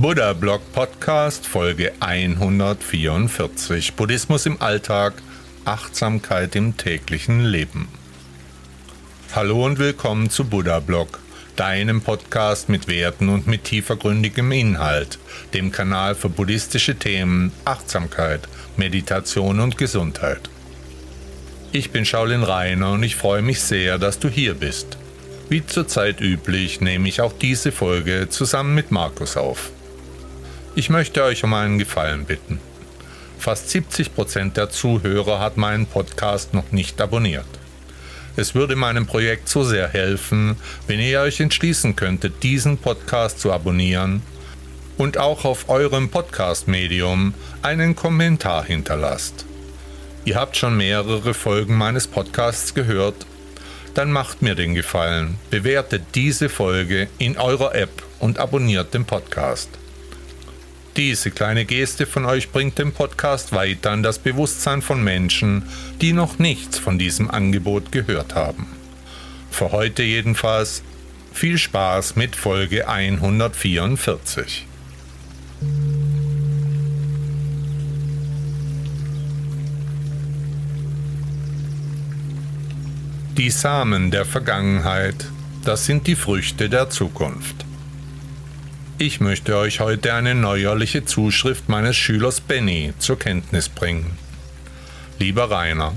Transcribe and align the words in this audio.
Buddha 0.00 0.32
Blog 0.32 0.60
Podcast 0.72 1.44
Folge 1.44 1.92
144 1.98 3.94
Buddhismus 3.94 4.46
im 4.46 4.62
Alltag, 4.62 5.14
Achtsamkeit 5.64 6.54
im 6.54 6.76
täglichen 6.76 7.44
Leben. 7.44 7.88
Hallo 9.34 9.66
und 9.66 9.80
willkommen 9.80 10.30
zu 10.30 10.44
Buddha 10.44 10.78
Blog, 10.78 11.18
deinem 11.56 12.00
Podcast 12.00 12.68
mit 12.68 12.86
Werten 12.86 13.28
und 13.28 13.48
mit 13.48 13.64
tiefergründigem 13.64 14.52
Inhalt, 14.52 15.18
dem 15.52 15.72
Kanal 15.72 16.14
für 16.14 16.28
buddhistische 16.28 16.94
Themen, 16.94 17.50
Achtsamkeit, 17.64 18.42
Meditation 18.76 19.58
und 19.58 19.78
Gesundheit. 19.78 20.48
Ich 21.72 21.90
bin 21.90 22.04
Shaolin 22.04 22.44
Rainer 22.44 22.92
und 22.92 23.02
ich 23.02 23.16
freue 23.16 23.42
mich 23.42 23.60
sehr, 23.60 23.98
dass 23.98 24.20
du 24.20 24.28
hier 24.28 24.54
bist. 24.54 24.96
Wie 25.48 25.66
zurzeit 25.66 26.20
üblich 26.20 26.80
nehme 26.80 27.08
ich 27.08 27.20
auch 27.20 27.32
diese 27.32 27.72
Folge 27.72 28.28
zusammen 28.30 28.76
mit 28.76 28.92
Markus 28.92 29.36
auf. 29.36 29.72
Ich 30.78 30.90
möchte 30.90 31.24
euch 31.24 31.42
um 31.42 31.54
einen 31.54 31.80
Gefallen 31.80 32.24
bitten. 32.24 32.60
Fast 33.36 33.68
70 33.70 34.14
Prozent 34.14 34.56
der 34.56 34.70
Zuhörer 34.70 35.40
hat 35.40 35.56
meinen 35.56 35.86
Podcast 35.86 36.54
noch 36.54 36.70
nicht 36.70 37.00
abonniert. 37.00 37.48
Es 38.36 38.54
würde 38.54 38.76
meinem 38.76 39.04
Projekt 39.04 39.48
so 39.48 39.64
sehr 39.64 39.88
helfen, 39.88 40.54
wenn 40.86 41.00
ihr 41.00 41.20
euch 41.20 41.40
entschließen 41.40 41.96
könntet, 41.96 42.44
diesen 42.44 42.78
Podcast 42.78 43.40
zu 43.40 43.52
abonnieren 43.52 44.22
und 44.98 45.18
auch 45.18 45.44
auf 45.44 45.68
eurem 45.68 46.10
Podcast-Medium 46.10 47.34
einen 47.60 47.96
Kommentar 47.96 48.64
hinterlasst. 48.64 49.46
Ihr 50.24 50.36
habt 50.36 50.56
schon 50.56 50.76
mehrere 50.76 51.34
Folgen 51.34 51.76
meines 51.76 52.06
Podcasts 52.06 52.72
gehört, 52.72 53.26
dann 53.94 54.12
macht 54.12 54.42
mir 54.42 54.54
den 54.54 54.76
Gefallen, 54.76 55.40
bewertet 55.50 56.04
diese 56.14 56.48
Folge 56.48 57.08
in 57.18 57.36
eurer 57.36 57.74
App 57.74 58.04
und 58.20 58.38
abonniert 58.38 58.94
den 58.94 59.06
Podcast. 59.06 59.70
Diese 60.98 61.30
kleine 61.30 61.64
Geste 61.64 62.06
von 62.06 62.24
euch 62.24 62.50
bringt 62.50 62.80
den 62.80 62.90
Podcast 62.90 63.52
weiter 63.52 63.92
an 63.92 64.02
das 64.02 64.18
Bewusstsein 64.18 64.82
von 64.82 65.00
Menschen, 65.00 65.62
die 66.00 66.12
noch 66.12 66.40
nichts 66.40 66.76
von 66.76 66.98
diesem 66.98 67.30
Angebot 67.30 67.92
gehört 67.92 68.34
haben. 68.34 68.66
Für 69.48 69.70
heute 69.70 70.02
jedenfalls 70.02 70.82
viel 71.32 71.56
Spaß 71.56 72.16
mit 72.16 72.34
Folge 72.34 72.88
144. 72.88 74.66
Die 83.36 83.50
Samen 83.50 84.10
der 84.10 84.24
Vergangenheit, 84.24 85.26
das 85.64 85.86
sind 85.86 86.08
die 86.08 86.16
Früchte 86.16 86.68
der 86.68 86.90
Zukunft. 86.90 87.67
Ich 89.00 89.20
möchte 89.20 89.56
euch 89.56 89.78
heute 89.78 90.12
eine 90.12 90.34
neuerliche 90.34 91.04
Zuschrift 91.04 91.68
meines 91.68 91.96
Schülers 91.96 92.40
Benny 92.40 92.92
zur 92.98 93.16
Kenntnis 93.16 93.68
bringen. 93.68 94.18
Lieber 95.20 95.48
Rainer, 95.48 95.96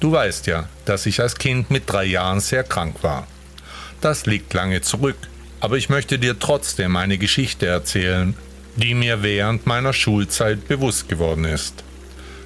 du 0.00 0.12
weißt 0.12 0.46
ja, 0.46 0.66
dass 0.86 1.04
ich 1.04 1.20
als 1.20 1.34
Kind 1.34 1.70
mit 1.70 1.82
drei 1.92 2.04
Jahren 2.06 2.40
sehr 2.40 2.64
krank 2.64 3.02
war. 3.02 3.26
Das 4.00 4.24
liegt 4.24 4.54
lange 4.54 4.80
zurück, 4.80 5.18
aber 5.60 5.76
ich 5.76 5.90
möchte 5.90 6.18
dir 6.18 6.38
trotzdem 6.38 6.96
eine 6.96 7.18
Geschichte 7.18 7.66
erzählen, 7.66 8.34
die 8.76 8.94
mir 8.94 9.22
während 9.22 9.66
meiner 9.66 9.92
Schulzeit 9.92 10.66
bewusst 10.66 11.10
geworden 11.10 11.44
ist. 11.44 11.84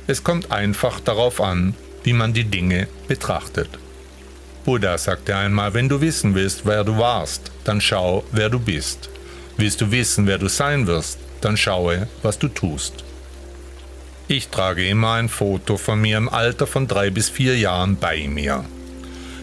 Es 0.08 0.24
kommt 0.24 0.50
einfach 0.50 0.98
darauf 0.98 1.40
an, 1.40 1.74
wie 2.02 2.12
man 2.12 2.32
die 2.32 2.44
Dinge 2.44 2.88
betrachtet. 3.06 3.70
Buddha 4.64 4.98
sagte 4.98 5.36
einmal, 5.36 5.74
wenn 5.74 5.88
du 5.88 6.00
wissen 6.00 6.34
willst, 6.34 6.66
wer 6.66 6.82
du 6.82 6.98
warst, 6.98 7.52
dann 7.62 7.80
schau, 7.80 8.24
wer 8.32 8.48
du 8.48 8.58
bist. 8.58 9.10
Willst 9.56 9.80
du 9.80 9.90
wissen, 9.90 10.26
wer 10.26 10.38
du 10.38 10.48
sein 10.48 10.86
wirst, 10.86 11.18
dann 11.40 11.56
schaue, 11.56 12.08
was 12.22 12.38
du 12.38 12.48
tust. 12.48 13.04
Ich 14.28 14.48
trage 14.48 14.86
immer 14.86 15.12
ein 15.12 15.28
Foto 15.28 15.76
von 15.76 16.00
mir 16.00 16.18
im 16.18 16.28
Alter 16.28 16.66
von 16.66 16.88
drei 16.88 17.10
bis 17.10 17.28
vier 17.28 17.56
Jahren 17.56 17.96
bei 17.96 18.26
mir. 18.28 18.64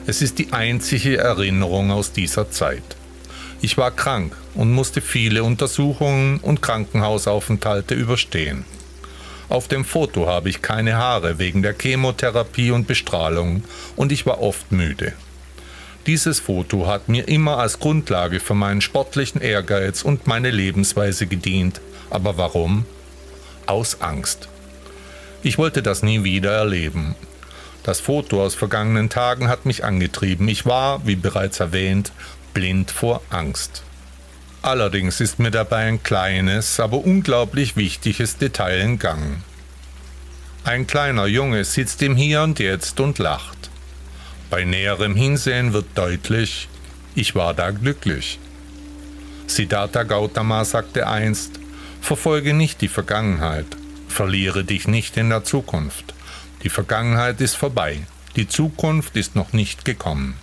Es 0.06 0.22
ist 0.22 0.40
die 0.40 0.51
einzige 0.51 1.18
Erinnerung 1.18 1.91
aus 1.91 2.12
dieser 2.12 2.51
Zeit. 2.51 2.84
Ich 3.62 3.78
war 3.78 3.91
krank 3.91 4.35
und 4.56 4.74
musste 4.74 5.00
viele 5.00 5.44
Untersuchungen 5.44 6.40
und 6.40 6.62
Krankenhausaufenthalte 6.62 7.95
überstehen. 7.95 8.66
Auf 9.47 9.68
dem 9.69 9.85
Foto 9.85 10.28
habe 10.28 10.50
ich 10.50 10.62
keine 10.62 10.95
Haare 10.97 11.40
wegen 11.40 11.62
der 11.62 11.75
Chemotherapie 11.80 12.72
und 12.72 12.88
Bestrahlung 12.88 13.63
und 13.95 14.12
ich 14.12 14.25
war 14.25 14.41
oft 14.41 14.72
müde. 14.72 15.13
Dieses 16.05 16.41
Foto 16.41 16.85
hat 16.87 17.07
mir 17.07 17.29
immer 17.29 17.59
als 17.59 17.79
Grundlage 17.79 18.41
für 18.41 18.55
meinen 18.55 18.81
sportlichen 18.81 19.39
Ehrgeiz 19.39 20.01
und 20.01 20.27
meine 20.27 20.51
Lebensweise 20.51 21.27
gedient. 21.27 21.79
Aber 22.09 22.37
warum? 22.37 22.85
Aus 23.67 24.01
Angst. 24.01 24.49
Ich 25.43 25.57
wollte 25.57 25.81
das 25.81 26.03
nie 26.03 26.23
wieder 26.23 26.51
erleben. 26.51 27.15
Das 27.83 28.01
Foto 28.01 28.43
aus 28.43 28.55
vergangenen 28.55 29.09
Tagen 29.09 29.47
hat 29.47 29.65
mich 29.65 29.85
angetrieben. 29.85 30.47
Ich 30.47 30.65
war, 30.65 31.05
wie 31.05 31.15
bereits 31.15 31.59
erwähnt, 31.59 32.11
blind 32.53 32.91
vor 32.91 33.21
Angst. 33.29 33.83
Allerdings 34.61 35.19
ist 35.19 35.39
mir 35.39 35.51
dabei 35.51 35.85
ein 35.87 36.03
kleines, 36.03 36.79
aber 36.79 36.97
unglaublich 36.97 37.75
wichtiges 37.75 38.37
Detail 38.37 38.79
entgangen. 38.79 39.43
Ein 40.63 40.87
kleiner 40.87 41.27
Junge 41.27 41.65
sitzt 41.65 42.01
im 42.01 42.15
Hier 42.15 42.41
und 42.41 42.59
Jetzt 42.59 43.01
und 43.01 43.19
lacht. 43.19 43.62
Bei 44.53 44.65
näherem 44.65 45.15
Hinsehen 45.15 45.73
wird 45.73 45.87
deutlich, 45.95 46.69
ich 47.15 47.33
war 47.33 47.55
da 47.55 47.71
glücklich. 47.71 48.37
Siddhartha 49.47 50.03
Gautama 50.03 50.63
sagte 50.63 51.07
einst, 51.07 51.59
verfolge 52.01 52.53
nicht 52.53 52.79
die 52.81 52.87
Vergangenheit, 52.87 53.65
verliere 54.07 54.63
dich 54.63 54.87
nicht 54.87 55.17
in 55.17 55.29
der 55.29 55.43
Zukunft. 55.43 56.13
Die 56.61 56.69
Vergangenheit 56.69 57.41
ist 57.41 57.55
vorbei, 57.55 58.01
die 58.35 58.47
Zukunft 58.47 59.17
ist 59.17 59.35
noch 59.35 59.53
nicht 59.53 59.85
gekommen. 59.85 60.35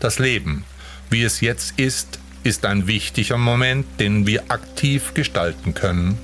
Das 0.00 0.18
Leben, 0.18 0.64
wie 1.10 1.22
es 1.22 1.42
jetzt 1.42 1.78
ist, 1.78 2.20
ist 2.44 2.64
ein 2.64 2.86
wichtiger 2.86 3.36
Moment, 3.36 3.84
den 4.00 4.26
wir 4.26 4.44
aktiv 4.48 5.12
gestalten 5.12 5.74
können. 5.74 6.16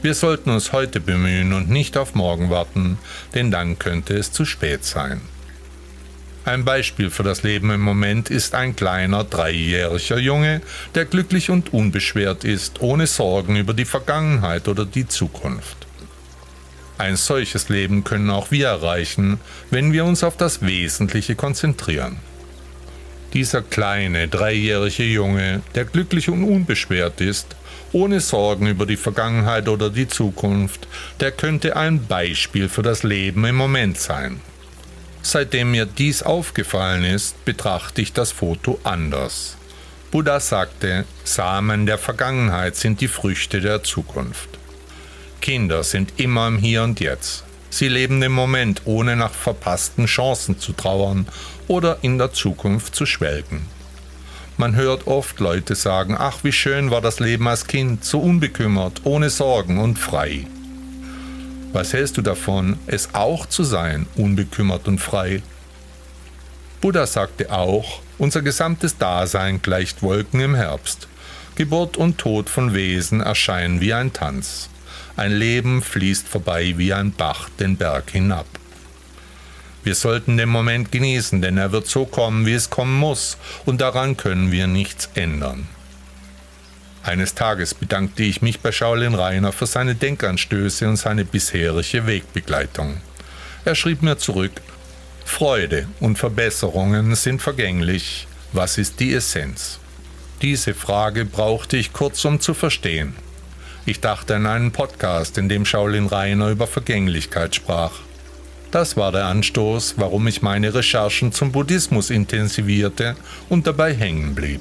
Wir 0.00 0.14
sollten 0.14 0.48
uns 0.48 0.72
heute 0.72 1.00
bemühen 1.00 1.52
und 1.52 1.68
nicht 1.68 1.98
auf 1.98 2.14
morgen 2.14 2.48
warten, 2.48 2.96
denn 3.34 3.50
dann 3.50 3.78
könnte 3.78 4.16
es 4.16 4.32
zu 4.32 4.46
spät 4.46 4.86
sein. 4.86 5.20
Ein 6.50 6.64
Beispiel 6.64 7.10
für 7.10 7.22
das 7.22 7.44
Leben 7.44 7.70
im 7.70 7.80
Moment 7.80 8.28
ist 8.28 8.56
ein 8.56 8.74
kleiner 8.74 9.22
dreijähriger 9.22 10.18
Junge, 10.18 10.62
der 10.96 11.04
glücklich 11.04 11.48
und 11.48 11.72
unbeschwert 11.72 12.42
ist, 12.42 12.80
ohne 12.80 13.06
Sorgen 13.06 13.54
über 13.54 13.72
die 13.72 13.84
Vergangenheit 13.84 14.66
oder 14.66 14.84
die 14.84 15.06
Zukunft. 15.06 15.86
Ein 16.98 17.14
solches 17.14 17.68
Leben 17.68 18.02
können 18.02 18.30
auch 18.30 18.50
wir 18.50 18.66
erreichen, 18.66 19.38
wenn 19.70 19.92
wir 19.92 20.04
uns 20.04 20.24
auf 20.24 20.36
das 20.36 20.60
Wesentliche 20.60 21.36
konzentrieren. 21.36 22.16
Dieser 23.32 23.62
kleine 23.62 24.26
dreijährige 24.26 25.04
Junge, 25.04 25.62
der 25.76 25.84
glücklich 25.84 26.28
und 26.30 26.42
unbeschwert 26.42 27.20
ist, 27.20 27.54
ohne 27.92 28.18
Sorgen 28.18 28.66
über 28.66 28.86
die 28.86 28.96
Vergangenheit 28.96 29.68
oder 29.68 29.88
die 29.88 30.08
Zukunft, 30.08 30.88
der 31.20 31.30
könnte 31.30 31.76
ein 31.76 32.08
Beispiel 32.08 32.68
für 32.68 32.82
das 32.82 33.04
Leben 33.04 33.44
im 33.44 33.54
Moment 33.54 33.98
sein. 33.98 34.40
Seitdem 35.22 35.70
mir 35.72 35.86
dies 35.86 36.22
aufgefallen 36.22 37.04
ist, 37.04 37.44
betrachte 37.44 38.00
ich 38.00 38.12
das 38.12 38.32
Foto 38.32 38.78
anders. 38.84 39.56
Buddha 40.10 40.40
sagte, 40.40 41.04
Samen 41.24 41.86
der 41.86 41.98
Vergangenheit 41.98 42.74
sind 42.74 43.00
die 43.00 43.08
Früchte 43.08 43.60
der 43.60 43.82
Zukunft. 43.84 44.48
Kinder 45.40 45.84
sind 45.84 46.14
immer 46.16 46.48
im 46.48 46.58
Hier 46.58 46.82
und 46.82 47.00
Jetzt. 47.00 47.44
Sie 47.70 47.88
leben 47.88 48.20
im 48.22 48.32
Moment, 48.32 48.82
ohne 48.86 49.14
nach 49.14 49.32
verpassten 49.32 50.06
Chancen 50.06 50.58
zu 50.58 50.72
trauern 50.72 51.26
oder 51.68 51.98
in 52.02 52.18
der 52.18 52.32
Zukunft 52.32 52.96
zu 52.96 53.06
schwelgen. 53.06 53.66
Man 54.56 54.74
hört 54.74 55.06
oft 55.06 55.38
Leute 55.38 55.74
sagen, 55.76 56.16
ach 56.18 56.42
wie 56.42 56.52
schön 56.52 56.90
war 56.90 57.00
das 57.00 57.20
Leben 57.20 57.46
als 57.46 57.66
Kind, 57.66 58.04
so 58.04 58.18
unbekümmert, 58.18 59.02
ohne 59.04 59.30
Sorgen 59.30 59.78
und 59.78 59.98
frei. 59.98 60.46
Was 61.72 61.92
hältst 61.92 62.16
du 62.16 62.22
davon, 62.22 62.78
es 62.88 63.14
auch 63.14 63.46
zu 63.46 63.62
sein, 63.62 64.06
unbekümmert 64.16 64.88
und 64.88 64.98
frei? 64.98 65.40
Buddha 66.80 67.06
sagte 67.06 67.52
auch, 67.52 68.00
unser 68.18 68.42
gesamtes 68.42 68.98
Dasein 68.98 69.62
gleicht 69.62 70.02
Wolken 70.02 70.40
im 70.40 70.56
Herbst. 70.56 71.06
Geburt 71.54 71.96
und 71.96 72.18
Tod 72.18 72.50
von 72.50 72.74
Wesen 72.74 73.20
erscheinen 73.20 73.80
wie 73.80 73.94
ein 73.94 74.12
Tanz. 74.12 74.68
Ein 75.16 75.32
Leben 75.32 75.80
fließt 75.80 76.26
vorbei 76.26 76.74
wie 76.76 76.92
ein 76.92 77.12
Bach 77.12 77.48
den 77.60 77.76
Berg 77.76 78.10
hinab. 78.10 78.46
Wir 79.84 79.94
sollten 79.94 80.36
den 80.36 80.48
Moment 80.48 80.90
genießen, 80.90 81.40
denn 81.40 81.56
er 81.56 81.70
wird 81.70 81.86
so 81.86 82.04
kommen, 82.04 82.46
wie 82.46 82.54
es 82.54 82.68
kommen 82.68 82.98
muss, 82.98 83.36
und 83.64 83.80
daran 83.80 84.16
können 84.16 84.50
wir 84.50 84.66
nichts 84.66 85.08
ändern. 85.14 85.68
Eines 87.02 87.34
Tages 87.34 87.72
bedankte 87.74 88.22
ich 88.22 88.42
mich 88.42 88.60
bei 88.60 88.72
Shaolin 88.72 89.14
Rainer 89.14 89.52
für 89.52 89.66
seine 89.66 89.94
Denkanstöße 89.94 90.86
und 90.86 90.96
seine 90.96 91.24
bisherige 91.24 92.06
Wegbegleitung. 92.06 93.00
Er 93.64 93.74
schrieb 93.74 94.02
mir 94.02 94.18
zurück, 94.18 94.52
Freude 95.24 95.86
und 96.00 96.18
Verbesserungen 96.18 97.14
sind 97.14 97.40
vergänglich. 97.40 98.26
Was 98.52 98.78
ist 98.78 99.00
die 99.00 99.14
Essenz? 99.14 99.78
Diese 100.42 100.74
Frage 100.74 101.24
brauchte 101.24 101.76
ich 101.76 101.92
kurz, 101.92 102.24
um 102.24 102.40
zu 102.40 102.52
verstehen. 102.52 103.14
Ich 103.86 104.00
dachte 104.00 104.36
an 104.36 104.46
einen 104.46 104.72
Podcast, 104.72 105.38
in 105.38 105.48
dem 105.48 105.64
Shaolin 105.64 106.06
Rainer 106.06 106.48
über 106.48 106.66
Vergänglichkeit 106.66 107.54
sprach. 107.54 107.92
Das 108.70 108.96
war 108.96 109.10
der 109.10 109.26
Anstoß, 109.26 109.94
warum 109.96 110.26
ich 110.28 110.42
meine 110.42 110.74
Recherchen 110.74 111.32
zum 111.32 111.50
Buddhismus 111.50 112.10
intensivierte 112.10 113.16
und 113.48 113.66
dabei 113.66 113.94
hängen 113.94 114.34
blieb. 114.34 114.60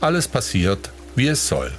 Alles 0.00 0.28
passiert, 0.28 0.90
wie 1.14 1.28
es 1.28 1.48
soll. 1.48 1.72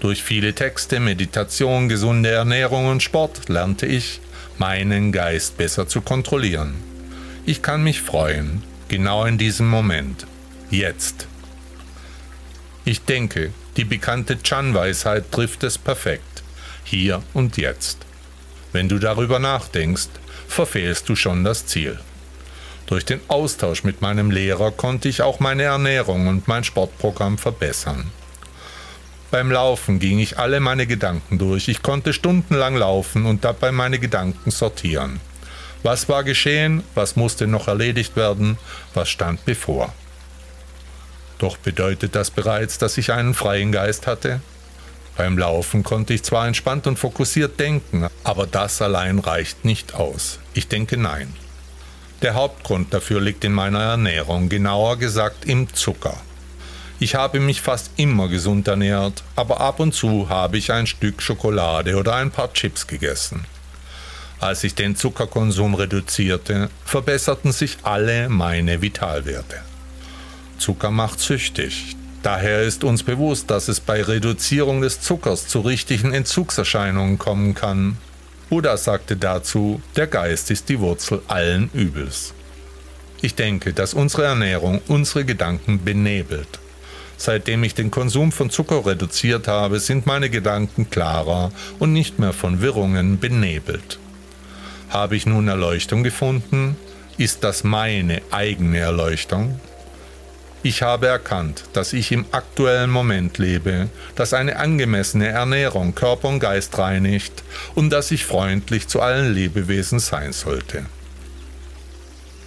Durch 0.00 0.22
viele 0.22 0.54
Texte, 0.54 1.00
Meditation, 1.00 1.88
gesunde 1.88 2.30
Ernährung 2.30 2.86
und 2.86 3.02
Sport 3.02 3.48
lernte 3.48 3.86
ich, 3.86 4.20
meinen 4.58 5.12
Geist 5.12 5.56
besser 5.56 5.88
zu 5.88 6.00
kontrollieren. 6.00 6.74
Ich 7.46 7.62
kann 7.62 7.82
mich 7.82 8.02
freuen, 8.02 8.62
genau 8.88 9.24
in 9.24 9.38
diesem 9.38 9.68
Moment, 9.68 10.26
jetzt. 10.70 11.26
Ich 12.84 13.02
denke, 13.02 13.52
die 13.76 13.84
bekannte 13.84 14.42
Chan-Weisheit 14.42 15.30
trifft 15.32 15.64
es 15.64 15.78
perfekt, 15.78 16.42
hier 16.84 17.22
und 17.34 17.56
jetzt. 17.56 17.98
Wenn 18.72 18.88
du 18.88 18.98
darüber 18.98 19.38
nachdenkst, 19.38 20.08
verfehlst 20.48 21.08
du 21.08 21.16
schon 21.16 21.44
das 21.44 21.66
Ziel. 21.66 21.98
Durch 22.86 23.04
den 23.04 23.20
Austausch 23.28 23.82
mit 23.82 24.02
meinem 24.02 24.30
Lehrer 24.30 24.70
konnte 24.70 25.08
ich 25.08 25.22
auch 25.22 25.40
meine 25.40 25.64
Ernährung 25.64 26.28
und 26.28 26.46
mein 26.46 26.62
Sportprogramm 26.62 27.38
verbessern. 27.38 28.10
Beim 29.36 29.50
Laufen 29.50 29.98
ging 29.98 30.18
ich 30.18 30.38
alle 30.38 30.60
meine 30.60 30.86
Gedanken 30.86 31.36
durch. 31.36 31.68
Ich 31.68 31.82
konnte 31.82 32.14
stundenlang 32.14 32.74
laufen 32.74 33.26
und 33.26 33.44
dabei 33.44 33.70
meine 33.70 33.98
Gedanken 33.98 34.50
sortieren. 34.50 35.20
Was 35.82 36.08
war 36.08 36.24
geschehen? 36.24 36.82
Was 36.94 37.16
musste 37.16 37.46
noch 37.46 37.68
erledigt 37.68 38.16
werden? 38.16 38.56
Was 38.94 39.10
stand 39.10 39.44
bevor? 39.44 39.92
Doch 41.36 41.58
bedeutet 41.58 42.14
das 42.14 42.30
bereits, 42.30 42.78
dass 42.78 42.96
ich 42.96 43.12
einen 43.12 43.34
freien 43.34 43.72
Geist 43.72 44.06
hatte? 44.06 44.40
Beim 45.18 45.36
Laufen 45.36 45.82
konnte 45.82 46.14
ich 46.14 46.22
zwar 46.22 46.46
entspannt 46.46 46.86
und 46.86 46.98
fokussiert 46.98 47.60
denken, 47.60 48.06
aber 48.24 48.46
das 48.46 48.80
allein 48.80 49.18
reicht 49.18 49.66
nicht 49.66 49.92
aus. 49.92 50.38
Ich 50.54 50.68
denke 50.68 50.96
nein. 50.96 51.30
Der 52.22 52.32
Hauptgrund 52.32 52.94
dafür 52.94 53.20
liegt 53.20 53.44
in 53.44 53.52
meiner 53.52 53.82
Ernährung, 53.82 54.48
genauer 54.48 54.96
gesagt 54.96 55.44
im 55.44 55.70
Zucker. 55.74 56.22
Ich 56.98 57.14
habe 57.14 57.40
mich 57.40 57.60
fast 57.60 57.90
immer 57.96 58.28
gesund 58.28 58.68
ernährt, 58.68 59.22
aber 59.34 59.60
ab 59.60 59.80
und 59.80 59.92
zu 59.92 60.30
habe 60.30 60.56
ich 60.56 60.72
ein 60.72 60.86
Stück 60.86 61.20
Schokolade 61.20 61.96
oder 61.96 62.14
ein 62.14 62.30
paar 62.30 62.54
Chips 62.54 62.86
gegessen. 62.86 63.44
Als 64.40 64.64
ich 64.64 64.74
den 64.74 64.96
Zuckerkonsum 64.96 65.74
reduzierte, 65.74 66.70
verbesserten 66.86 67.52
sich 67.52 67.76
alle 67.82 68.30
meine 68.30 68.80
Vitalwerte. 68.80 69.56
Zucker 70.58 70.90
macht 70.90 71.20
süchtig. 71.20 71.96
Daher 72.22 72.62
ist 72.62 72.82
uns 72.82 73.02
bewusst, 73.02 73.50
dass 73.50 73.68
es 73.68 73.80
bei 73.80 74.02
Reduzierung 74.02 74.80
des 74.80 75.00
Zuckers 75.02 75.48
zu 75.48 75.60
richtigen 75.60 76.14
Entzugserscheinungen 76.14 77.18
kommen 77.18 77.54
kann. 77.54 77.98
Buddha 78.48 78.78
sagte 78.78 79.16
dazu, 79.16 79.82
der 79.96 80.06
Geist 80.06 80.50
ist 80.50 80.70
die 80.70 80.80
Wurzel 80.80 81.20
allen 81.28 81.68
Übels. 81.74 82.32
Ich 83.20 83.34
denke, 83.34 83.74
dass 83.74 83.92
unsere 83.92 84.24
Ernährung 84.24 84.80
unsere 84.88 85.24
Gedanken 85.24 85.84
benebelt. 85.84 86.58
Seitdem 87.16 87.64
ich 87.64 87.74
den 87.74 87.90
Konsum 87.90 88.32
von 88.32 88.50
Zucker 88.50 88.84
reduziert 88.84 89.48
habe, 89.48 89.80
sind 89.80 90.06
meine 90.06 90.30
Gedanken 90.30 90.90
klarer 90.90 91.50
und 91.78 91.92
nicht 91.92 92.18
mehr 92.18 92.32
von 92.32 92.60
Wirrungen 92.60 93.18
benebelt. 93.18 93.98
Habe 94.90 95.16
ich 95.16 95.26
nun 95.26 95.48
Erleuchtung 95.48 96.02
gefunden? 96.02 96.76
Ist 97.18 97.42
das 97.44 97.64
meine 97.64 98.20
eigene 98.30 98.78
Erleuchtung? 98.78 99.58
Ich 100.62 100.82
habe 100.82 101.06
erkannt, 101.06 101.64
dass 101.74 101.92
ich 101.92 102.10
im 102.12 102.26
aktuellen 102.32 102.90
Moment 102.90 103.38
lebe, 103.38 103.88
dass 104.16 104.34
eine 104.34 104.56
angemessene 104.56 105.28
Ernährung 105.28 105.94
Körper 105.94 106.28
und 106.28 106.40
Geist 106.40 106.76
reinigt 106.76 107.44
und 107.74 107.90
dass 107.90 108.10
ich 108.10 108.26
freundlich 108.26 108.88
zu 108.88 109.00
allen 109.00 109.32
Lebewesen 109.32 110.00
sein 110.00 110.32
sollte. 110.32 110.84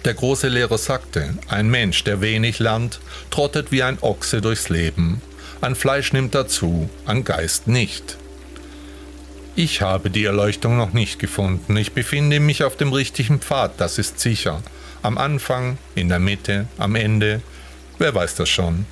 Der 0.04 0.14
große 0.14 0.48
Lehrer 0.48 0.78
sagte, 0.78 1.34
ein 1.48 1.68
Mensch, 1.68 2.04
der 2.04 2.20
wenig 2.20 2.58
lernt, 2.58 3.00
trottet 3.30 3.70
wie 3.70 3.82
ein 3.82 3.98
Ochse 4.00 4.40
durchs 4.40 4.68
Leben. 4.68 5.20
An 5.60 5.74
Fleisch 5.74 6.12
nimmt 6.12 6.34
er 6.34 6.48
zu, 6.48 6.88
an 7.04 7.24
Geist 7.24 7.68
nicht. 7.68 8.16
Ich 9.56 9.82
habe 9.82 10.10
die 10.10 10.24
Erleuchtung 10.24 10.76
noch 10.76 10.94
nicht 10.94 11.18
gefunden. 11.18 11.76
Ich 11.76 11.92
befinde 11.92 12.40
mich 12.40 12.64
auf 12.64 12.76
dem 12.76 12.92
richtigen 12.92 13.40
Pfad, 13.40 13.72
das 13.78 13.98
ist 13.98 14.20
sicher. 14.20 14.62
Am 15.02 15.18
Anfang, 15.18 15.76
in 15.94 16.08
der 16.08 16.18
Mitte, 16.18 16.66
am 16.78 16.94
Ende, 16.94 17.42
Wer 18.00 18.14
weiß 18.14 18.34
das 18.36 18.48
schon? 18.48 18.86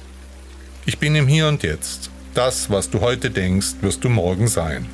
Ich 0.85 0.99
bin 0.99 1.15
im 1.15 1.27
Hier 1.27 1.49
und 1.49 1.63
Jetzt. 1.63 2.11
Das, 2.35 2.69
was 2.69 2.91
du 2.91 3.01
heute 3.01 3.31
denkst, 3.31 3.77
wirst 3.81 4.05
du 4.05 4.11
morgen 4.11 4.49
sein. 4.49 4.87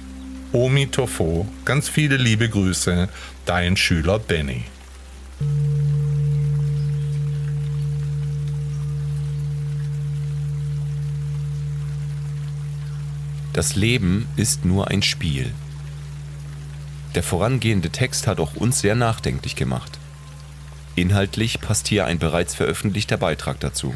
Omi 0.52 0.87
Tofo, 0.87 1.49
ganz 1.64 1.88
viele 1.88 2.16
liebe 2.16 2.49
Grüße, 2.49 3.08
dein 3.44 3.76
Schüler 3.76 4.20
Benny. 4.20 4.62
Das 13.55 13.77
Leben 13.77 14.27
ist 14.35 14.65
nur 14.65 14.89
ein 14.89 15.01
Spiel. 15.01 15.55
Der 17.15 17.23
vorangehende 17.23 17.91
Text 17.91 18.27
hat 18.27 18.41
auch 18.41 18.56
uns 18.56 18.81
sehr 18.81 18.97
nachdenklich 18.97 19.55
gemacht. 19.55 20.01
Inhaltlich 20.97 21.61
passt 21.61 21.87
hier 21.87 22.05
ein 22.05 22.19
bereits 22.19 22.56
veröffentlichter 22.56 23.17
Beitrag 23.17 23.61
dazu, 23.61 23.95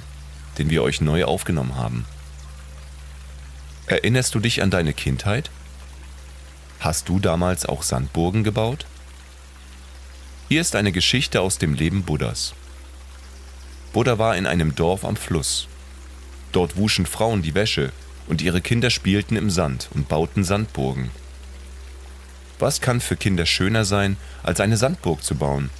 den 0.58 0.70
wir 0.70 0.84
euch 0.84 1.00
neu 1.00 1.24
aufgenommen 1.24 1.74
haben. 1.74 2.06
Erinnerst 3.86 4.32
du 4.36 4.38
dich 4.38 4.62
an 4.62 4.70
deine 4.70 4.92
Kindheit? 4.92 5.50
Hast 6.78 7.08
du 7.08 7.18
damals 7.18 7.66
auch 7.66 7.82
Sandburgen 7.82 8.44
gebaut? 8.44 8.86
Hier 10.48 10.60
ist 10.60 10.76
eine 10.76 10.92
Geschichte 10.92 11.40
aus 11.40 11.58
dem 11.58 11.74
Leben 11.74 12.04
Buddhas. 12.04 12.54
Buddha 13.92 14.18
war 14.20 14.36
in 14.36 14.46
einem 14.46 14.76
Dorf 14.76 15.04
am 15.04 15.16
Fluss. 15.16 15.66
Dort 16.52 16.76
wuschen 16.76 17.06
Frauen 17.06 17.42
die 17.42 17.56
Wäsche 17.56 17.92
und 18.28 18.42
ihre 18.42 18.60
Kinder 18.60 18.90
spielten 18.90 19.36
im 19.36 19.50
Sand 19.50 19.88
und 19.94 20.08
bauten 20.08 20.44
Sandburgen. 20.44 21.10
Was 22.58 22.80
kann 22.80 23.00
für 23.00 23.16
Kinder 23.16 23.46
schöner 23.46 23.84
sein, 23.84 24.16
als 24.42 24.60
eine 24.60 24.76
Sandburg 24.76 25.22
zu 25.22 25.34
bauen? 25.34 25.70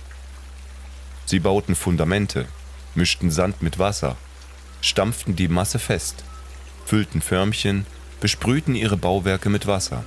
Sie 1.27 1.41
bauten 1.41 1.75
Fundamente, 1.75 2.47
mischten 2.95 3.31
Sand 3.31 3.63
mit 3.63 3.79
Wasser, 3.79 4.17
stampften 4.81 5.37
die 5.37 5.49
Masse 5.49 5.79
fest, 5.79 6.25
füllten 6.87 7.21
Förmchen, 7.21 7.85
besprühten 8.21 8.75
ihre 8.75 8.97
Bauwerke 8.97 9.51
mit 9.51 9.67
Wasser, 9.67 10.05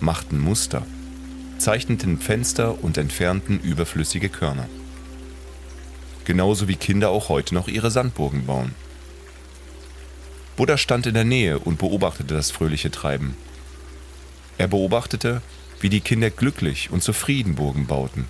machten 0.00 0.38
Muster, 0.38 0.84
zeichneten 1.58 2.18
Fenster 2.18 2.82
und 2.82 2.98
entfernten 2.98 3.60
überflüssige 3.60 4.28
Körner. 4.28 4.68
Genauso 6.24 6.68
wie 6.68 6.76
Kinder 6.76 7.10
auch 7.10 7.28
heute 7.28 7.54
noch 7.54 7.68
ihre 7.68 7.90
Sandburgen 7.90 8.46
bauen. 8.46 8.74
Buddha 10.60 10.76
stand 10.76 11.06
in 11.06 11.14
der 11.14 11.24
Nähe 11.24 11.58
und 11.58 11.78
beobachtete 11.78 12.34
das 12.34 12.50
fröhliche 12.50 12.90
Treiben. 12.90 13.34
Er 14.58 14.68
beobachtete, 14.68 15.40
wie 15.80 15.88
die 15.88 16.00
Kinder 16.00 16.28
glücklich 16.28 16.90
und 16.90 17.02
zufrieden 17.02 17.54
Burgen 17.54 17.86
bauten 17.86 18.28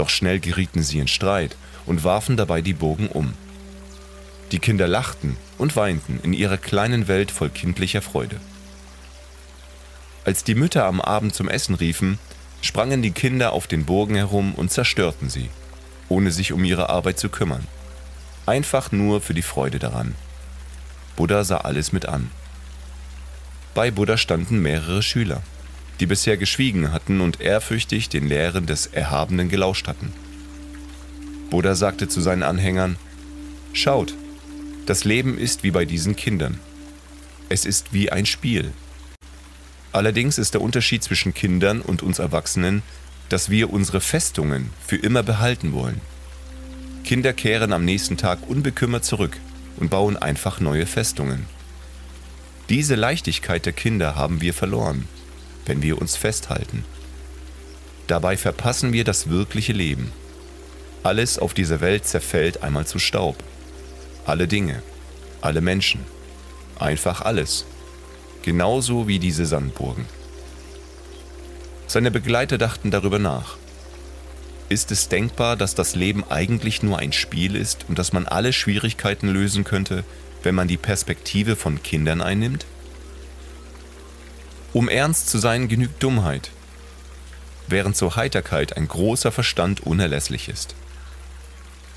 doch 0.00 0.08
schnell 0.08 0.40
gerieten 0.40 0.82
sie 0.82 0.98
in 0.98 1.08
Streit 1.08 1.56
und 1.84 2.04
warfen 2.04 2.38
dabei 2.38 2.62
die 2.62 2.72
Bogen 2.72 3.08
um. 3.08 3.34
Die 4.50 4.58
Kinder 4.58 4.88
lachten 4.88 5.36
und 5.58 5.76
weinten 5.76 6.18
in 6.22 6.32
ihrer 6.32 6.56
kleinen 6.56 7.06
Welt 7.06 7.30
voll 7.30 7.50
kindlicher 7.50 8.00
Freude. 8.00 8.40
Als 10.24 10.42
die 10.42 10.54
Mütter 10.54 10.86
am 10.86 11.02
Abend 11.02 11.34
zum 11.34 11.50
Essen 11.50 11.74
riefen, 11.74 12.18
sprangen 12.62 13.02
die 13.02 13.10
Kinder 13.10 13.52
auf 13.52 13.66
den 13.66 13.84
Burgen 13.84 14.14
herum 14.14 14.54
und 14.54 14.72
zerstörten 14.72 15.28
sie, 15.28 15.50
ohne 16.08 16.30
sich 16.30 16.54
um 16.54 16.64
ihre 16.64 16.88
Arbeit 16.88 17.18
zu 17.18 17.28
kümmern. 17.28 17.66
Einfach 18.46 18.92
nur 18.92 19.20
für 19.20 19.34
die 19.34 19.42
Freude 19.42 19.78
daran. 19.78 20.14
Buddha 21.20 21.44
sah 21.44 21.58
alles 21.58 21.92
mit 21.92 22.06
an. 22.06 22.30
Bei 23.74 23.90
Buddha 23.90 24.16
standen 24.16 24.62
mehrere 24.62 25.02
Schüler 25.02 25.42
die 26.00 26.06
bisher 26.06 26.38
geschwiegen 26.38 26.92
hatten 26.92 27.20
und 27.20 27.42
ehrfürchtig 27.42 28.08
den 28.08 28.26
Lehren 28.26 28.64
des 28.64 28.86
Erhabenen 28.86 29.50
gelauscht 29.50 29.86
hatten. 29.86 30.14
Buddha 31.50 31.74
sagte 31.74 32.08
zu 32.08 32.22
seinen 32.22 32.42
Anhängern, 32.42 32.96
Schaut, 33.74 34.14
das 34.86 35.04
Leben 35.04 35.36
ist 35.36 35.62
wie 35.62 35.70
bei 35.70 35.84
diesen 35.84 36.16
Kindern. 36.16 36.58
Es 37.50 37.66
ist 37.66 37.92
wie 37.92 38.10
ein 38.10 38.24
Spiel. 38.24 38.72
Allerdings 39.92 40.38
ist 40.38 40.54
der 40.54 40.62
Unterschied 40.62 41.04
zwischen 41.04 41.34
Kindern 41.34 41.82
und 41.82 42.02
uns 42.02 42.18
Erwachsenen, 42.18 42.82
dass 43.28 43.50
wir 43.50 43.70
unsere 43.70 44.00
Festungen 44.00 44.70
für 44.86 44.96
immer 44.96 45.22
behalten 45.22 45.74
wollen. 45.74 46.00
Kinder 47.04 47.34
kehren 47.34 47.74
am 47.74 47.84
nächsten 47.84 48.16
Tag 48.16 48.38
unbekümmert 48.48 49.04
zurück 49.04 49.36
und 49.80 49.90
bauen 49.90 50.16
einfach 50.16 50.60
neue 50.60 50.86
Festungen. 50.86 51.46
Diese 52.68 52.94
Leichtigkeit 52.94 53.66
der 53.66 53.72
Kinder 53.72 54.14
haben 54.14 54.40
wir 54.40 54.54
verloren, 54.54 55.08
wenn 55.66 55.82
wir 55.82 56.00
uns 56.00 56.16
festhalten. 56.16 56.84
Dabei 58.06 58.36
verpassen 58.36 58.92
wir 58.92 59.04
das 59.04 59.28
wirkliche 59.28 59.72
Leben. 59.72 60.12
Alles 61.02 61.38
auf 61.38 61.54
dieser 61.54 61.80
Welt 61.80 62.06
zerfällt 62.06 62.62
einmal 62.62 62.86
zu 62.86 62.98
Staub. 62.98 63.36
Alle 64.26 64.46
Dinge, 64.46 64.82
alle 65.40 65.60
Menschen, 65.60 66.00
einfach 66.78 67.22
alles. 67.22 67.64
Genauso 68.42 69.08
wie 69.08 69.18
diese 69.18 69.46
Sandburgen. 69.46 70.06
Seine 71.86 72.10
Begleiter 72.10 72.58
dachten 72.58 72.90
darüber 72.90 73.18
nach. 73.18 73.56
Ist 74.70 74.92
es 74.92 75.08
denkbar, 75.08 75.56
dass 75.56 75.74
das 75.74 75.96
Leben 75.96 76.22
eigentlich 76.30 76.80
nur 76.80 77.00
ein 77.00 77.12
Spiel 77.12 77.56
ist 77.56 77.86
und 77.88 77.98
dass 77.98 78.12
man 78.12 78.28
alle 78.28 78.52
Schwierigkeiten 78.52 79.26
lösen 79.26 79.64
könnte, 79.64 80.04
wenn 80.44 80.54
man 80.54 80.68
die 80.68 80.76
Perspektive 80.76 81.56
von 81.56 81.82
Kindern 81.82 82.22
einnimmt? 82.22 82.66
Um 84.72 84.88
ernst 84.88 85.28
zu 85.28 85.38
sein, 85.38 85.66
genügt 85.66 86.00
Dummheit, 86.00 86.52
während 87.66 87.96
zur 87.96 88.14
Heiterkeit 88.14 88.76
ein 88.76 88.86
großer 88.86 89.32
Verstand 89.32 89.80
unerlässlich 89.80 90.48
ist. 90.48 90.76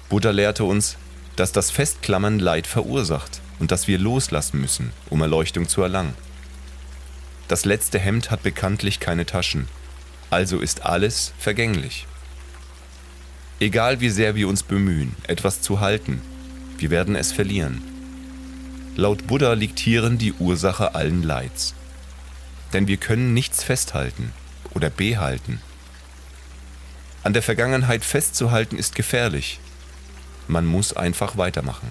Buddha 0.09 0.31
lehrte 0.31 0.63
uns, 0.63 0.97
dass 1.35 1.51
das 1.51 1.69
Festklammern 1.69 2.39
Leid 2.39 2.65
verursacht 2.65 3.39
und 3.59 3.71
dass 3.71 3.87
wir 3.87 3.99
loslassen 3.99 4.59
müssen, 4.59 4.93
um 5.11 5.21
Erleuchtung 5.21 5.69
zu 5.69 5.83
erlangen. 5.83 6.15
Das 7.47 7.65
letzte 7.65 7.99
Hemd 7.99 8.31
hat 8.31 8.41
bekanntlich 8.41 8.99
keine 8.99 9.27
Taschen, 9.27 9.67
also 10.31 10.57
ist 10.59 10.83
alles 10.87 11.33
vergänglich. 11.37 12.07
Egal 13.63 14.01
wie 14.01 14.09
sehr 14.09 14.35
wir 14.35 14.49
uns 14.49 14.61
bemühen, 14.61 15.15
etwas 15.25 15.61
zu 15.61 15.79
halten, 15.79 16.21
wir 16.79 16.89
werden 16.89 17.15
es 17.15 17.31
verlieren. 17.31 17.81
Laut 18.97 19.25
Buddha 19.25 19.53
liegt 19.53 19.79
hierin 19.79 20.17
die 20.17 20.33
Ursache 20.33 20.95
allen 20.95 21.23
Leids. 21.23 21.73
Denn 22.73 22.89
wir 22.89 22.97
können 22.97 23.33
nichts 23.33 23.63
festhalten 23.63 24.33
oder 24.71 24.89
behalten. 24.89 25.61
An 27.23 27.31
der 27.31 27.41
Vergangenheit 27.41 28.03
festzuhalten 28.03 28.77
ist 28.77 28.95
gefährlich. 28.95 29.61
Man 30.49 30.65
muss 30.65 30.91
einfach 30.91 31.37
weitermachen. 31.37 31.87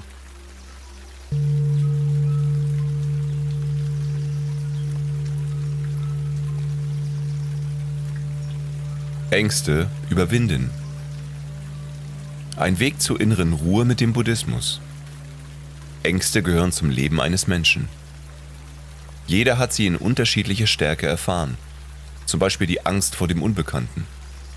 Ängste 9.31 9.89
überwinden. 10.11 10.82
Ein 12.57 12.79
Weg 12.79 13.01
zur 13.01 13.19
inneren 13.19 13.55
Ruhe 13.55 13.87
mit 13.87 14.01
dem 14.01 14.13
Buddhismus. 14.13 14.81
Ängste 16.03 16.43
gehören 16.43 16.71
zum 16.71 16.91
Leben 16.91 17.19
eines 17.19 17.47
Menschen. 17.47 17.89
Jeder 19.27 19.57
hat 19.57 19.73
sie 19.73 19.87
in 19.87 19.97
unterschiedlicher 19.97 20.67
Stärke 20.67 21.07
erfahren. 21.07 21.57
Zum 22.27 22.41
Beispiel 22.41 22.67
die 22.67 22.85
Angst 22.85 23.15
vor 23.15 23.27
dem 23.27 23.43
Unbekannten, 23.43 24.07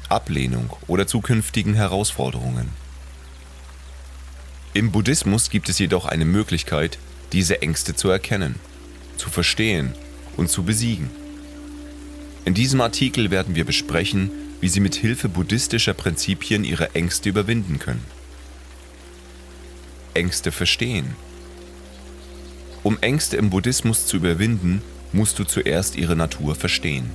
Ablehnung 0.09 0.71
oder 0.87 1.07
zukünftigen 1.07 1.73
Herausforderungen. 1.73 2.69
Im 4.73 4.91
Buddhismus 4.91 5.49
gibt 5.49 5.69
es 5.69 5.79
jedoch 5.79 6.05
eine 6.05 6.25
Möglichkeit, 6.25 6.99
diese 7.31 7.61
Ängste 7.61 7.95
zu 7.95 8.09
erkennen, 8.09 8.55
zu 9.15 9.29
verstehen 9.29 9.93
und 10.35 10.49
zu 10.49 10.63
besiegen. 10.63 11.09
In 12.43 12.53
diesem 12.53 12.81
Artikel 12.81 13.31
werden 13.31 13.55
wir 13.55 13.63
besprechen, 13.63 14.31
wie 14.61 14.69
Sie 14.69 14.79
mit 14.79 14.95
Hilfe 14.95 15.29
buddhistischer 15.29 15.93
Prinzipien 15.93 16.63
Ihre 16.63 16.95
Ängste 16.95 17.29
überwinden 17.29 17.79
können. 17.79 18.05
Ängste 20.13 20.51
verstehen. 20.51 21.15
Um 22.83 22.97
Ängste 23.01 23.37
im 23.37 23.49
Buddhismus 23.49 24.05
zu 24.05 24.17
überwinden, 24.17 24.81
musst 25.11 25.39
du 25.39 25.43
zuerst 25.43 25.95
ihre 25.95 26.15
Natur 26.15 26.55
verstehen. 26.55 27.09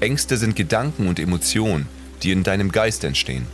Ängste 0.00 0.36
sind 0.36 0.56
Gedanken 0.56 1.08
und 1.08 1.18
Emotionen, 1.18 1.86
die 2.22 2.30
in 2.32 2.42
deinem 2.42 2.72
Geist 2.72 3.04
entstehen. 3.04 3.46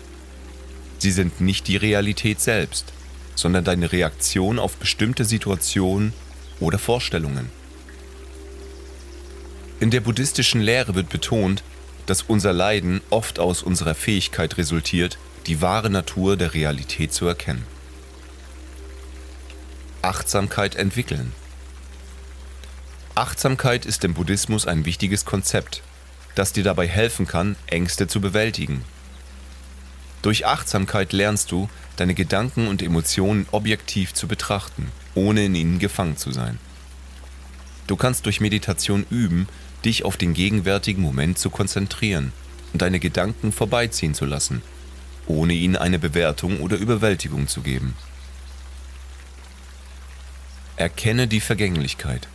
Sie 0.99 1.11
sind 1.11 1.41
nicht 1.41 1.69
die 1.69 1.77
Realität 1.77 2.41
selbst, 2.41 2.93
sondern 3.35 3.65
deine 3.65 3.93
Reaktion 3.93 4.59
auf 4.59 4.77
bestimmte 4.77 5.25
Situationen 5.25 6.13
oder 6.61 6.79
Vorstellungen. 6.79 7.51
In 9.81 9.91
der 9.91 10.01
buddhistischen 10.01 10.61
Lehre 10.61 10.95
wird 10.95 11.09
betont, 11.09 11.65
dass 12.07 12.23
unser 12.23 12.53
Leiden 12.53 13.01
oft 13.11 13.39
aus 13.39 13.63
unserer 13.63 13.95
Fähigkeit 13.95 14.59
resultiert, 14.59 15.19
die 15.47 15.61
wahre 15.61 15.91
Natur 15.91 16.37
der 16.37 16.55
Realität 16.55 17.13
zu 17.13 17.27
erkennen. 17.27 17.65
Achtsamkeit 20.03 20.75
entwickeln. 20.75 21.33
Achtsamkeit 23.15 23.87
ist 23.87 24.05
im 24.05 24.15
Buddhismus 24.15 24.67
ein 24.67 24.85
wichtiges 24.85 25.25
Konzept, 25.25 25.83
das 26.35 26.53
dir 26.53 26.65
dabei 26.65 26.89
helfen 26.89 27.27
kann, 27.27 27.57
Ängste 27.67 28.09
zu 28.09 28.21
bewältigen. 28.21 28.85
Durch 30.23 30.47
Achtsamkeit 30.47 31.13
lernst 31.13 31.51
du, 31.51 31.69
deine 31.97 32.15
Gedanken 32.15 32.69
und 32.69 32.81
Emotionen 32.83 33.47
objektiv 33.51 34.15
zu 34.15 34.27
betrachten, 34.29 34.91
ohne 35.15 35.45
in 35.45 35.55
ihnen 35.55 35.79
gefangen 35.79 36.17
zu 36.17 36.33
sein. 36.33 36.59
Du 37.87 37.97
kannst 37.97 38.25
durch 38.27 38.41
Meditation 38.41 39.05
üben, 39.11 39.49
dich 39.85 40.05
auf 40.05 40.17
den 40.17 40.35
gegenwärtigen 40.35 41.03
Moment 41.03 41.39
zu 41.39 41.51
konzentrieren 41.51 42.33
und 42.73 42.83
deine 42.83 43.01
Gedanken 43.01 43.53
vorbeiziehen 43.53 44.15
zu 44.15 44.25
lassen, 44.25 44.63
ohne 45.27 45.53
ihnen 45.53 45.77
eine 45.77 45.99
Bewertung 45.99 46.61
oder 46.61 46.77
Überwältigung 46.77 47.49
zu 47.49 47.61
geben. 47.61 47.95
Erkenne 50.77 51.29
die 51.29 51.41
Vergänglichkeit. 51.41 52.29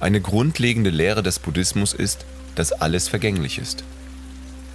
Eine 0.00 0.20
grundlegende 0.20 0.90
Lehre 0.90 1.22
des 1.22 1.38
Buddhismus 1.38 1.92
ist, 1.92 2.24
dass 2.54 2.72
alles 2.72 3.08
vergänglich 3.08 3.58
ist. 3.58 3.84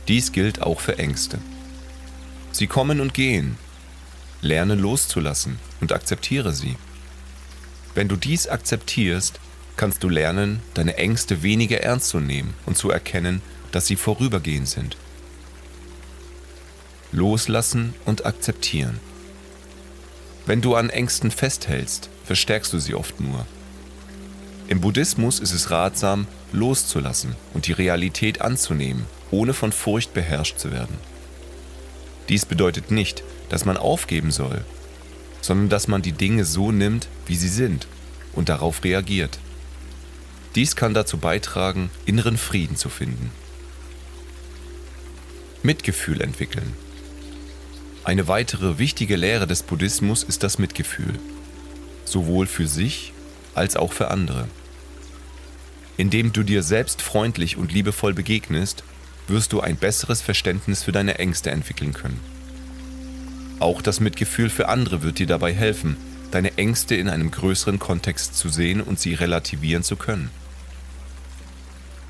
Dies 0.08 0.32
gilt 0.32 0.62
auch 0.62 0.80
für 0.80 0.98
Ängste. 0.98 1.40
Sie 2.52 2.68
kommen 2.68 3.02
und 3.02 3.14
gehen. 3.14 3.58
Lerne 4.42 4.76
loszulassen 4.76 5.60
und 5.82 5.92
akzeptiere 5.92 6.54
sie. 6.54 6.78
Wenn 7.94 8.08
du 8.08 8.16
dies 8.16 8.48
akzeptierst, 8.48 9.40
kannst 9.77 10.03
du 10.03 10.10
lernen, 10.10 10.62
deine 10.74 10.98
Ängste 10.98 11.43
weniger 11.43 11.81
ernst 11.81 12.10
zu 12.10 12.19
nehmen 12.19 12.53
und 12.65 12.77
zu 12.77 12.89
erkennen, 12.89 13.41
dass 13.72 13.86
sie 13.86 13.96
vorübergehend 13.96 14.67
sind. 14.67 14.98
Loslassen 17.12 17.93
und 18.05 18.25
akzeptieren. 18.25 19.00
Wenn 20.46 20.62
du 20.62 20.75
an 20.75 20.89
Ängsten 20.89 21.31
festhältst, 21.31 22.10
verstärkst 22.25 22.74
du 22.74 22.79
sie 22.79 22.96
oft 22.96 23.19
nur. 23.22 23.46
Im 24.67 24.81
Buddhismus 24.81 25.39
ist 25.39 25.53
es 25.53 25.72
ratsam, 25.72 26.27
loszulassen 26.51 27.36
und 27.53 27.67
die 27.67 27.72
Realität 27.72 28.41
anzunehmen, 28.41 29.05
ohne 29.31 29.53
von 29.53 29.72
Furcht 29.72 30.13
beherrscht 30.13 30.57
zu 30.57 30.72
werden. 30.72 30.98
Dies 32.29 32.46
bedeutet 32.46 32.91
nicht, 32.91 33.24
dass 33.50 33.63
man 33.63 33.77
aufgeben 33.77 34.31
soll, 34.31 34.65
sondern 35.41 35.69
dass 35.69 35.88
man 35.88 36.01
die 36.01 36.12
Dinge 36.12 36.43
so 36.43 36.72
nimmt, 36.72 37.07
wie 37.25 37.38
sie 37.38 37.48
sind 37.48 37.88
und 38.34 38.50
darauf 38.50 38.84
reagiert. 38.84 39.39
Dies 40.58 40.76
kann 40.76 40.96
dazu 40.96 41.20
beitragen, 41.20 41.92
inneren 42.08 42.36
Frieden 42.36 42.78
zu 42.78 42.90
finden. 42.90 43.30
Mitgefühl 45.62 46.20
entwickeln. 46.20 46.74
Eine 48.04 48.28
weitere 48.28 48.80
wichtige 48.80 49.18
Lehre 49.18 49.46
des 49.46 49.62
Buddhismus 49.62 50.24
ist 50.24 50.42
das 50.42 50.58
Mitgefühl, 50.58 51.14
sowohl 52.06 52.48
für 52.48 52.68
sich 52.68 53.14
als 53.54 53.76
auch 53.76 53.94
für 53.94 54.10
andere. 54.10 54.48
Indem 55.96 56.34
du 56.34 56.42
dir 56.42 56.64
selbst 56.64 57.04
freundlich 57.04 57.56
und 57.58 57.72
liebevoll 57.72 58.16
begegnest, 58.16 58.84
wirst 59.28 59.54
du 59.54 59.62
ein 59.62 59.78
besseres 59.78 60.24
Verständnis 60.24 60.82
für 60.82 60.92
deine 60.92 61.20
Ängste 61.20 61.52
entwickeln 61.52 61.94
können. 61.94 62.20
Auch 63.60 63.84
das 63.84 64.00
Mitgefühl 64.00 64.50
für 64.50 64.70
andere 64.70 65.04
wird 65.04 65.20
dir 65.20 65.28
dabei 65.28 65.54
helfen, 65.54 65.98
deine 66.32 66.58
Ängste 66.58 66.96
in 66.96 67.10
einem 67.10 67.30
größeren 67.30 67.78
Kontext 67.78 68.36
zu 68.36 68.50
sehen 68.50 68.82
und 68.82 69.00
sie 69.00 69.14
relativieren 69.14 69.84
zu 69.84 69.98
können. 69.98 70.32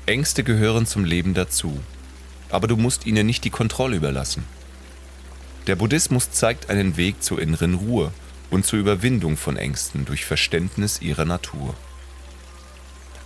Ängste 0.08 0.42
gehören 0.42 0.86
zum 0.86 1.04
Leben 1.04 1.34
dazu, 1.34 1.78
aber 2.48 2.66
du 2.66 2.78
musst 2.78 3.04
ihnen 3.04 3.26
nicht 3.26 3.44
die 3.44 3.50
Kontrolle 3.50 3.96
überlassen. 3.96 4.44
Der 5.66 5.76
Buddhismus 5.76 6.30
zeigt 6.30 6.70
einen 6.70 6.96
Weg 6.96 7.22
zur 7.22 7.38
inneren 7.42 7.74
Ruhe 7.74 8.10
und 8.48 8.64
zur 8.64 8.78
Überwindung 8.78 9.36
von 9.36 9.58
Ängsten 9.58 10.06
durch 10.06 10.24
Verständnis 10.24 11.02
ihrer 11.02 11.26
Natur. 11.26 11.74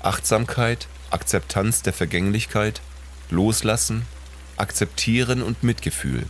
Achtsamkeit, 0.03 0.89
Akzeptanz 1.11 1.83
der 1.83 1.93
Vergänglichkeit, 1.93 2.81
Loslassen, 3.31 4.03
Akzeptieren 4.57 5.41
und 5.41 5.63
Mitgefühl. 5.63 6.27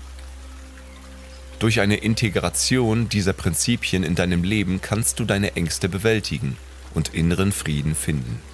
Durch 1.61 1.80
eine 1.80 1.97
Integration 1.97 3.09
dieser 3.09 3.32
Prinzipien 3.32 4.02
in 4.02 4.16
deinem 4.16 4.44
Leben 4.44 4.82
kannst 4.82 5.18
du 5.18 5.25
deine 5.25 5.56
Ängste 5.56 5.88
bewältigen 5.88 6.59
und 6.92 7.14
inneren 7.14 7.52
Frieden 7.52 7.94
finden. 7.94 8.51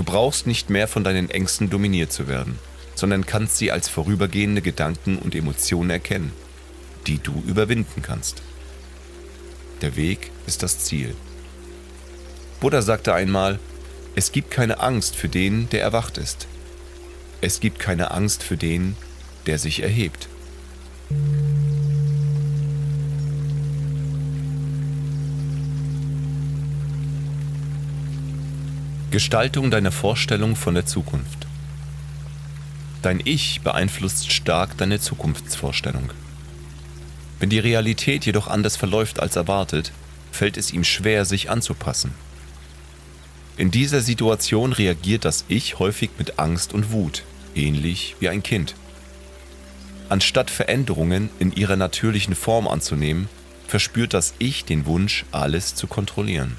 Du 0.00 0.04
brauchst 0.04 0.46
nicht 0.46 0.70
mehr 0.70 0.88
von 0.88 1.04
deinen 1.04 1.28
Ängsten 1.28 1.68
dominiert 1.68 2.10
zu 2.10 2.26
werden, 2.26 2.58
sondern 2.94 3.26
kannst 3.26 3.58
sie 3.58 3.70
als 3.70 3.90
vorübergehende 3.90 4.62
Gedanken 4.62 5.18
und 5.18 5.34
Emotionen 5.34 5.90
erkennen, 5.90 6.32
die 7.06 7.18
du 7.18 7.42
überwinden 7.46 8.00
kannst. 8.00 8.40
Der 9.82 9.96
Weg 9.96 10.30
ist 10.46 10.62
das 10.62 10.78
Ziel. 10.78 11.14
Buddha 12.60 12.80
sagte 12.80 13.12
einmal, 13.12 13.58
es 14.14 14.32
gibt 14.32 14.50
keine 14.50 14.80
Angst 14.80 15.16
für 15.16 15.28
den, 15.28 15.68
der 15.68 15.82
erwacht 15.82 16.16
ist. 16.16 16.46
Es 17.42 17.60
gibt 17.60 17.78
keine 17.78 18.10
Angst 18.10 18.42
für 18.42 18.56
den, 18.56 18.96
der 19.44 19.58
sich 19.58 19.82
erhebt. 19.82 20.30
Gestaltung 29.10 29.72
deiner 29.72 29.90
Vorstellung 29.90 30.54
von 30.54 30.74
der 30.74 30.86
Zukunft. 30.86 31.48
Dein 33.02 33.20
Ich 33.24 33.60
beeinflusst 33.62 34.32
stark 34.32 34.76
deine 34.76 35.00
Zukunftsvorstellung. 35.00 36.10
Wenn 37.40 37.50
die 37.50 37.58
Realität 37.58 38.24
jedoch 38.24 38.46
anders 38.46 38.76
verläuft 38.76 39.18
als 39.18 39.34
erwartet, 39.34 39.90
fällt 40.30 40.56
es 40.56 40.72
ihm 40.72 40.84
schwer, 40.84 41.24
sich 41.24 41.50
anzupassen. 41.50 42.14
In 43.56 43.72
dieser 43.72 44.00
Situation 44.00 44.72
reagiert 44.72 45.24
das 45.24 45.44
Ich 45.48 45.80
häufig 45.80 46.10
mit 46.16 46.38
Angst 46.38 46.72
und 46.72 46.92
Wut, 46.92 47.24
ähnlich 47.56 48.14
wie 48.20 48.28
ein 48.28 48.44
Kind. 48.44 48.76
Anstatt 50.08 50.52
Veränderungen 50.52 51.30
in 51.40 51.50
ihrer 51.50 51.76
natürlichen 51.76 52.36
Form 52.36 52.68
anzunehmen, 52.68 53.28
verspürt 53.66 54.14
das 54.14 54.34
Ich 54.38 54.64
den 54.64 54.86
Wunsch, 54.86 55.24
alles 55.32 55.74
zu 55.74 55.88
kontrollieren. 55.88 56.56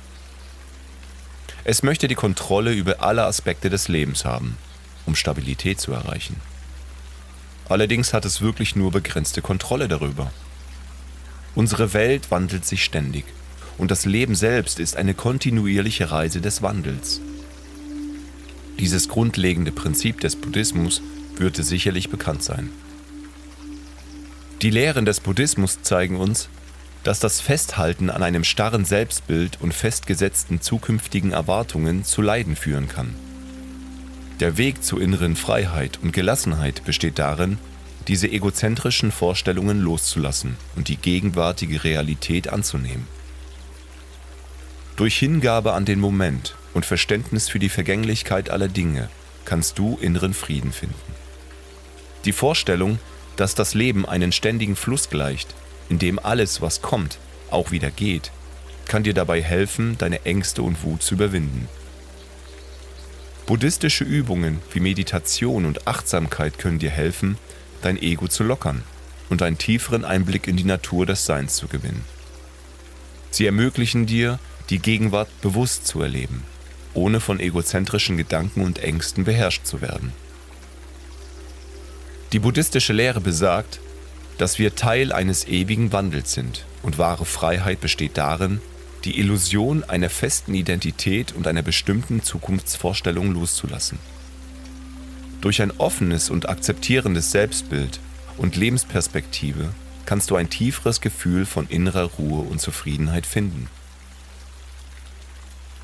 Es 1.63 1.83
möchte 1.83 2.07
die 2.07 2.15
Kontrolle 2.15 2.73
über 2.73 3.01
alle 3.01 3.25
Aspekte 3.25 3.69
des 3.69 3.87
Lebens 3.87 4.25
haben, 4.25 4.57
um 5.05 5.15
Stabilität 5.15 5.79
zu 5.79 5.91
erreichen. 5.91 6.37
Allerdings 7.69 8.13
hat 8.13 8.25
es 8.25 8.41
wirklich 8.41 8.75
nur 8.75 8.91
begrenzte 8.91 9.41
Kontrolle 9.41 9.87
darüber. 9.87 10.31
Unsere 11.53 11.93
Welt 11.93 12.31
wandelt 12.31 12.65
sich 12.65 12.83
ständig 12.83 13.25
und 13.77 13.91
das 13.91 14.05
Leben 14.05 14.35
selbst 14.35 14.79
ist 14.79 14.95
eine 14.95 15.13
kontinuierliche 15.13 16.11
Reise 16.11 16.41
des 16.41 16.61
Wandels. 16.61 17.21
Dieses 18.79 19.07
grundlegende 19.07 19.71
Prinzip 19.71 20.21
des 20.21 20.35
Buddhismus 20.35 21.01
würde 21.35 21.61
sicherlich 21.61 22.09
bekannt 22.09 22.43
sein. 22.43 22.71
Die 24.61 24.69
Lehren 24.69 25.05
des 25.05 25.19
Buddhismus 25.19 25.81
zeigen 25.81 26.17
uns, 26.17 26.49
dass 27.03 27.19
das 27.19 27.41
Festhalten 27.41 28.09
an 28.09 28.23
einem 28.23 28.43
starren 28.43 28.85
Selbstbild 28.85 29.59
und 29.61 29.73
festgesetzten 29.73 30.61
zukünftigen 30.61 31.31
Erwartungen 31.31 32.03
zu 32.03 32.21
Leiden 32.21 32.55
führen 32.55 32.87
kann. 32.87 33.15
Der 34.39 34.57
Weg 34.57 34.83
zur 34.83 35.01
inneren 35.01 35.35
Freiheit 35.35 35.99
und 36.01 36.13
Gelassenheit 36.13 36.83
besteht 36.83 37.19
darin, 37.19 37.57
diese 38.07 38.27
egozentrischen 38.27 39.11
Vorstellungen 39.11 39.79
loszulassen 39.79 40.57
und 40.75 40.87
die 40.87 40.97
gegenwärtige 40.97 41.83
Realität 41.83 42.49
anzunehmen. 42.49 43.07
Durch 44.95 45.17
Hingabe 45.17 45.73
an 45.73 45.85
den 45.85 45.99
Moment 45.99 46.55
und 46.73 46.85
Verständnis 46.85 47.49
für 47.49 47.59
die 47.59 47.69
Vergänglichkeit 47.69 48.49
aller 48.49 48.67
Dinge 48.67 49.09
kannst 49.45 49.77
du 49.79 49.97
inneren 50.01 50.33
Frieden 50.33 50.71
finden. 50.71 50.95
Die 52.25 52.33
Vorstellung, 52.33 52.99
dass 53.35 53.55
das 53.55 53.73
Leben 53.73 54.05
einen 54.05 54.31
ständigen 54.31 54.75
Fluss 54.75 55.09
gleicht, 55.09 55.55
in 55.91 55.99
dem 55.99 56.19
alles, 56.19 56.61
was 56.61 56.81
kommt, 56.81 57.19
auch 57.49 57.71
wieder 57.71 57.91
geht, 57.91 58.31
kann 58.87 59.03
dir 59.03 59.13
dabei 59.13 59.41
helfen, 59.41 59.97
deine 59.97 60.25
Ängste 60.25 60.63
und 60.63 60.83
Wut 60.83 61.03
zu 61.03 61.15
überwinden. 61.15 61.67
Buddhistische 63.45 64.05
Übungen 64.05 64.61
wie 64.71 64.79
Meditation 64.79 65.65
und 65.65 65.87
Achtsamkeit 65.87 66.57
können 66.57 66.79
dir 66.79 66.91
helfen, 66.91 67.37
dein 67.81 68.01
Ego 68.01 68.29
zu 68.29 68.45
lockern 68.45 68.83
und 69.29 69.41
einen 69.41 69.57
tieferen 69.57 70.05
Einblick 70.05 70.47
in 70.47 70.55
die 70.55 70.63
Natur 70.63 71.05
des 71.05 71.25
Seins 71.25 71.57
zu 71.57 71.67
gewinnen. 71.67 72.05
Sie 73.29 73.45
ermöglichen 73.45 74.05
dir, 74.05 74.39
die 74.69 74.79
Gegenwart 74.79 75.29
bewusst 75.41 75.87
zu 75.87 76.01
erleben, 76.01 76.43
ohne 76.93 77.19
von 77.19 77.41
egozentrischen 77.41 78.15
Gedanken 78.15 78.61
und 78.61 78.79
Ängsten 78.79 79.25
beherrscht 79.25 79.65
zu 79.65 79.81
werden. 79.81 80.13
Die 82.31 82.39
buddhistische 82.39 82.93
Lehre 82.93 83.19
besagt, 83.19 83.81
dass 84.37 84.59
wir 84.59 84.75
Teil 84.75 85.11
eines 85.11 85.47
ewigen 85.47 85.91
Wandels 85.91 86.33
sind 86.33 86.65
und 86.83 86.97
wahre 86.97 87.25
Freiheit 87.25 87.81
besteht 87.81 88.17
darin, 88.17 88.61
die 89.03 89.19
Illusion 89.19 89.83
einer 89.83 90.09
festen 90.09 90.53
Identität 90.53 91.31
und 91.31 91.47
einer 91.47 91.63
bestimmten 91.63 92.21
Zukunftsvorstellung 92.21 93.33
loszulassen. 93.33 93.97
Durch 95.41 95.61
ein 95.61 95.71
offenes 95.71 96.29
und 96.29 96.49
akzeptierendes 96.49 97.31
Selbstbild 97.31 97.99
und 98.37 98.55
Lebensperspektive 98.55 99.69
kannst 100.05 100.29
du 100.29 100.35
ein 100.35 100.49
tieferes 100.49 101.01
Gefühl 101.01 101.45
von 101.45 101.67
innerer 101.67 102.03
Ruhe 102.03 102.41
und 102.41 102.61
Zufriedenheit 102.61 103.25
finden. 103.25 103.67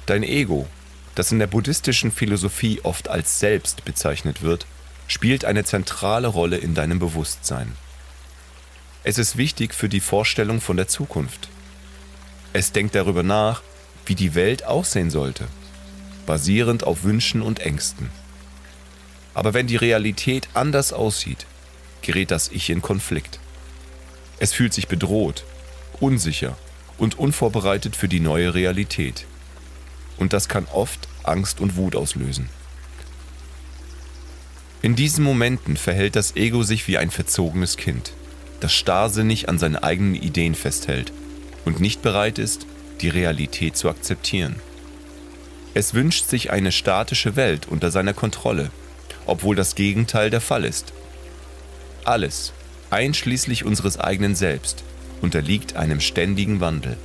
Dein 0.06 0.24
Ego, 0.24 0.68
das 1.16 1.32
in 1.32 1.40
der 1.40 1.48
buddhistischen 1.48 2.12
Philosophie 2.12 2.80
oft 2.84 3.10
als 3.10 3.40
Selbst 3.40 3.84
bezeichnet 3.84 4.42
wird, 4.42 4.68
spielt 5.08 5.46
eine 5.46 5.64
zentrale 5.64 6.28
Rolle 6.28 6.58
in 6.58 6.76
deinem 6.76 7.00
Bewusstsein. 7.00 7.72
Es 9.08 9.18
ist 9.18 9.38
wichtig 9.38 9.74
für 9.74 9.88
die 9.88 10.02
Vorstellung 10.02 10.60
von 10.60 10.76
der 10.76 10.90
Zukunft. 10.90 11.48
Es 12.52 12.74
denkt 12.74 12.94
darüber 12.94 13.24
nach, 13.24 13.62
wie 14.06 14.16
die 14.16 14.36
Welt 14.36 14.66
aussehen 14.66 15.12
sollte, 15.12 15.48
basierend 16.26 16.84
auf 16.84 17.06
Wünschen 17.06 17.42
und 17.42 17.62
Ängsten. 17.62 18.10
Aber 19.34 19.54
wenn 19.54 19.66
die 19.66 19.78
Realität 19.78 20.50
anders 20.54 20.92
aussieht, 20.92 21.46
gerät 22.02 22.32
das 22.32 22.50
Ich 22.50 22.70
in 22.70 22.82
Konflikt. 22.82 23.40
Es 24.40 24.52
fühlt 24.52 24.74
sich 24.74 24.90
bedroht, 24.90 25.46
unsicher 26.02 26.58
und 26.98 27.18
unvorbereitet 27.18 27.96
für 27.96 28.10
die 28.10 28.20
neue 28.20 28.56
Realität. 28.56 29.26
Und 30.18 30.34
das 30.34 30.50
kann 30.50 30.68
oft 30.74 31.08
Angst 31.24 31.62
und 31.62 31.78
Wut 31.78 31.96
auslösen. 31.96 32.50
In 34.82 34.98
diesen 34.98 35.24
Momenten 35.24 35.78
verhält 35.78 36.18
das 36.18 36.36
Ego 36.36 36.64
sich 36.64 36.90
wie 36.90 36.98
ein 36.98 37.10
verzogenes 37.10 37.78
Kind 37.78 38.12
das 38.60 38.74
starrsinnig 38.74 39.50
an 39.50 39.60
seinen 39.60 39.76
eigenen 39.76 40.16
Ideen 40.16 40.56
festhält 40.56 41.12
und 41.66 41.80
nicht 41.80 42.02
bereit 42.02 42.40
ist, 42.40 42.66
die 43.02 43.10
Realität 43.10 43.78
zu 43.78 43.90
akzeptieren. 43.90 44.56
Es 45.74 45.94
wünscht 45.94 46.28
sich 46.28 46.52
eine 46.52 46.72
statische 46.72 47.36
Welt 47.36 47.68
unter 47.68 47.92
seiner 47.92 48.14
Kontrolle, 48.14 48.72
obwohl 49.26 49.56
das 49.56 49.76
Gegenteil 49.76 50.30
der 50.30 50.42
Fall 50.42 50.66
ist. 50.66 50.94
Alles, 52.04 52.54
einschließlich 52.90 53.64
unseres 53.64 54.00
eigenen 54.00 54.34
Selbst, 54.34 54.84
unterliegt 55.22 55.76
einem 55.76 56.00
ständigen 56.00 56.60
Wandel. 56.62 56.98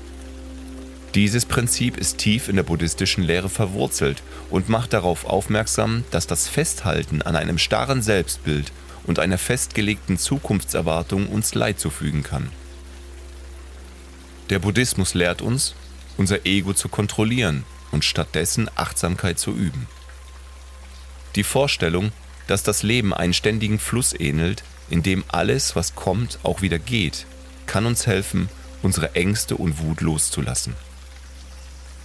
Dieses 1.15 1.45
Prinzip 1.45 1.99
ist 1.99 2.17
tief 2.17 2.49
in 2.49 2.57
der 2.57 2.63
buddhistischen 2.63 3.23
Lehre 3.23 3.51
verwurzelt 3.51 4.23
und 4.49 4.71
macht 4.71 4.95
darauf 4.95 5.27
aufmerksam, 5.27 6.05
dass 6.11 6.27
das 6.27 6.49
Festhalten 6.49 7.21
an 7.21 7.37
einem 7.37 7.59
starren 7.59 8.01
Selbstbild 8.01 8.73
und 9.05 9.19
einer 9.19 9.39
festgelegten 9.39 10.19
Zukunftserwartung 10.19 11.29
uns 11.29 11.55
Leid 11.55 11.81
zufügen 11.81 12.23
kann. 12.23 12.51
Der 14.51 14.59
Buddhismus 14.59 15.15
lehrt 15.15 15.43
uns, 15.43 15.75
unser 16.17 16.45
Ego 16.47 16.75
zu 16.75 16.89
kontrollieren 16.89 17.65
und 17.91 18.05
stattdessen 18.05 18.69
Achtsamkeit 18.75 19.39
zu 19.39 19.53
üben. 19.53 19.87
Die 21.37 21.45
Vorstellung, 21.45 22.13
dass 22.47 22.63
das 22.63 22.83
Leben 22.83 23.15
einen 23.15 23.33
ständigen 23.33 23.79
Fluss 23.79 24.13
ähnelt, 24.13 24.63
in 24.91 25.03
dem 25.03 25.25
alles, 25.29 25.75
was 25.75 25.95
kommt, 25.95 26.39
auch 26.43 26.61
wieder 26.61 26.79
geht, 26.79 27.27
kann 27.67 27.87
uns 27.87 28.07
helfen, 28.07 28.49
unsere 28.83 29.15
Ängste 29.15 29.57
und 29.57 29.79
Wut 29.79 30.01
loszulassen. 30.01 30.75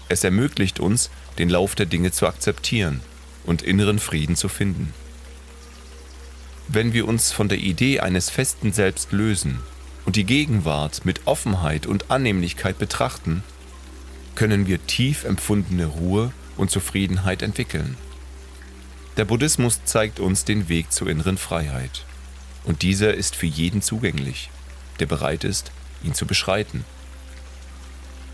Es 0.10 0.24
ermöglicht 0.24 0.80
uns, 0.80 1.10
den 1.38 1.50
Lauf 1.50 1.76
der 1.76 1.86
Dinge 1.86 2.12
zu 2.12 2.28
akzeptieren 2.28 3.02
und 3.46 3.62
inneren 3.62 4.00
Frieden 4.00 4.36
zu 4.36 4.48
finden. 4.48 4.94
Wenn 6.70 6.92
wir 6.92 7.08
uns 7.08 7.32
von 7.32 7.48
der 7.48 7.60
Idee 7.60 8.02
eines 8.02 8.30
festen 8.30 8.74
Selbst 8.74 9.14
lösen 9.14 9.60
und 10.06 10.18
die 10.18 10.26
Gegenwart 10.26 11.06
mit 11.06 11.26
Offenheit 11.26 11.86
und 11.86 12.12
Annehmlichkeit 12.12 12.78
betrachten, 12.78 13.42
können 14.36 14.68
wir 14.68 14.86
tief 14.86 15.24
empfundene 15.24 15.86
Ruhe 15.86 16.34
und 16.58 16.70
Zufriedenheit 16.70 17.42
entwickeln. 17.42 17.96
Der 19.16 19.24
Buddhismus 19.24 19.80
zeigt 19.86 20.20
uns 20.20 20.44
den 20.44 20.68
Weg 20.68 20.92
zur 20.92 21.08
inneren 21.08 21.38
Freiheit. 21.38 22.04
Und 22.66 22.82
dieser 22.82 23.14
ist 23.14 23.38
für 23.38 23.46
jeden 23.46 23.82
zugänglich, 23.82 24.50
der 25.00 25.06
bereit 25.06 25.46
ist, 25.46 25.72
ihn 26.04 26.14
zu 26.14 26.26
beschreiten. 26.26 26.84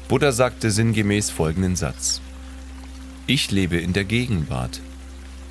Buddha 0.08 0.32
sagte 0.32 0.72
sinngemäß 0.72 1.30
folgenden 1.30 1.76
Satz. 1.76 2.19
Ich 3.28 3.52
lebe 3.52 3.78
in 3.78 3.93
der 3.93 4.06
Gegenwart, 4.06 4.82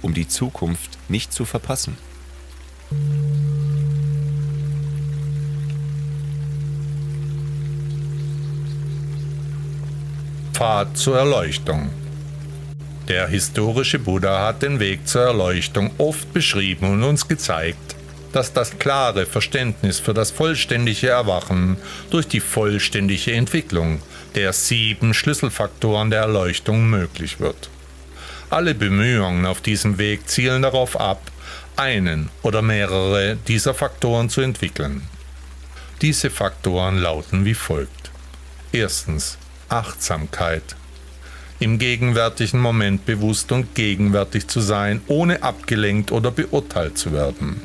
um 0.03 0.15
die 0.15 0.27
Zukunft 0.27 0.99
nicht 1.09 1.33
zu 1.33 1.45
verpassen. 1.45 1.97
Pfad 10.63 10.97
zur 10.97 11.19
Erleuchtung. 11.19 11.91
Der 13.09 13.27
historische 13.27 13.99
Buddha 13.99 14.47
hat 14.47 14.63
den 14.63 14.79
Weg 14.79 15.09
zur 15.09 15.23
Erleuchtung 15.23 15.91
oft 15.99 16.33
beschrieben 16.33 16.93
und 16.93 17.03
uns 17.03 17.27
gezeigt, 17.27 17.97
dass 18.33 18.53
das 18.53 18.79
klare 18.79 19.27
Verständnis 19.27 19.99
für 19.99 20.15
das 20.15 20.31
vollständige 20.31 21.09
Erwachen 21.09 21.79
durch 22.11 22.29
die 22.29 22.39
vollständige 22.39 23.33
Entwicklung 23.33 24.01
der 24.37 24.53
sieben 24.53 25.15
Schlüsselfaktoren 25.15 26.11
der 26.11 26.21
Erleuchtung 26.21 26.89
möglich 26.89 27.41
wird. 27.41 27.69
Alle 28.49 28.77
Bemühungen 28.77 29.47
auf 29.47 29.63
diesem 29.63 29.99
Weg 29.99 30.29
zielen 30.29 30.63
darauf 30.63 31.01
ab, 31.01 31.32
einen 31.77 32.31
oder 32.43 32.63
mehrere 32.63 33.37
dieser 33.49 33.75
Faktoren 33.75 34.29
zu 34.29 34.41
entwickeln. 34.41 35.03
Diese 36.01 36.31
Faktoren 36.31 36.99
lauten 36.99 37.45
wie 37.45 37.55
folgt. 37.55 38.11
Erstens 38.73 39.39
Achtsamkeit. 39.69 40.77
Im 41.61 41.79
gegenwärtigen 41.79 42.59
Moment 42.59 43.07
bewusst 43.07 43.53
und 43.53 43.75
gegenwärtig 43.75 44.49
zu 44.49 44.61
sein, 44.61 45.01
ohne 45.07 45.43
abgelenkt 45.43 46.11
oder 46.11 46.31
beurteilt 46.31 46.99
zu 46.99 47.13
werden. 47.13 47.61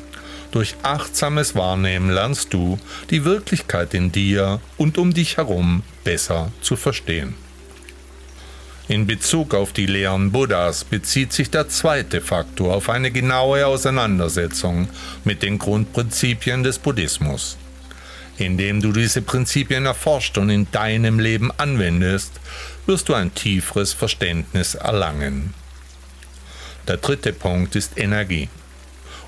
Durch 0.52 0.76
achtsames 0.82 1.54
Wahrnehmen 1.56 2.10
lernst 2.10 2.54
du, 2.54 2.78
die 3.10 3.24
Wirklichkeit 3.24 3.94
in 3.94 4.12
dir 4.12 4.60
und 4.76 4.98
um 4.98 5.12
dich 5.12 5.36
herum 5.36 5.82
besser 6.04 6.52
zu 6.62 6.76
verstehen. 6.76 7.34
In 8.88 9.06
Bezug 9.06 9.54
auf 9.54 9.74
die 9.74 9.84
Lehren 9.84 10.32
Buddhas 10.32 10.82
bezieht 10.82 11.34
sich 11.34 11.50
der 11.50 11.68
zweite 11.68 12.22
Faktor 12.22 12.74
auf 12.74 12.88
eine 12.88 13.10
genaue 13.10 13.66
Auseinandersetzung 13.66 14.88
mit 15.24 15.42
den 15.42 15.58
Grundprinzipien 15.58 16.62
des 16.62 16.78
Buddhismus. 16.78 17.58
Indem 18.38 18.80
du 18.80 18.92
diese 18.92 19.20
Prinzipien 19.20 19.84
erforscht 19.84 20.38
und 20.38 20.48
in 20.48 20.70
deinem 20.70 21.18
Leben 21.18 21.50
anwendest, 21.58 22.40
wirst 22.86 23.10
du 23.10 23.14
ein 23.14 23.34
tieferes 23.34 23.92
Verständnis 23.92 24.74
erlangen. 24.74 25.52
Der 26.86 26.96
dritte 26.96 27.34
Punkt 27.34 27.76
ist 27.76 27.98
Energie. 27.98 28.48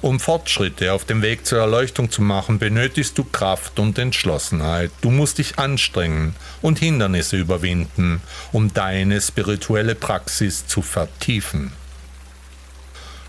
Um 0.03 0.19
Fortschritte 0.19 0.95
auf 0.95 1.05
dem 1.05 1.21
Weg 1.21 1.45
zur 1.45 1.59
Erleuchtung 1.59 2.11
zu 2.11 2.23
machen, 2.23 2.59
benötigst 2.59 3.19
du 3.19 3.25
Kraft 3.25 3.79
und 3.79 3.99
Entschlossenheit. 3.99 4.91
Du 5.03 5.11
musst 5.11 5.37
dich 5.37 5.59
anstrengen 5.59 6.35
und 6.63 6.79
Hindernisse 6.79 7.37
überwinden, 7.37 8.23
um 8.51 8.73
deine 8.73 9.21
spirituelle 9.21 9.95
Praxis 9.95 10.67
zu 10.67 10.81
vertiefen. 10.81 11.73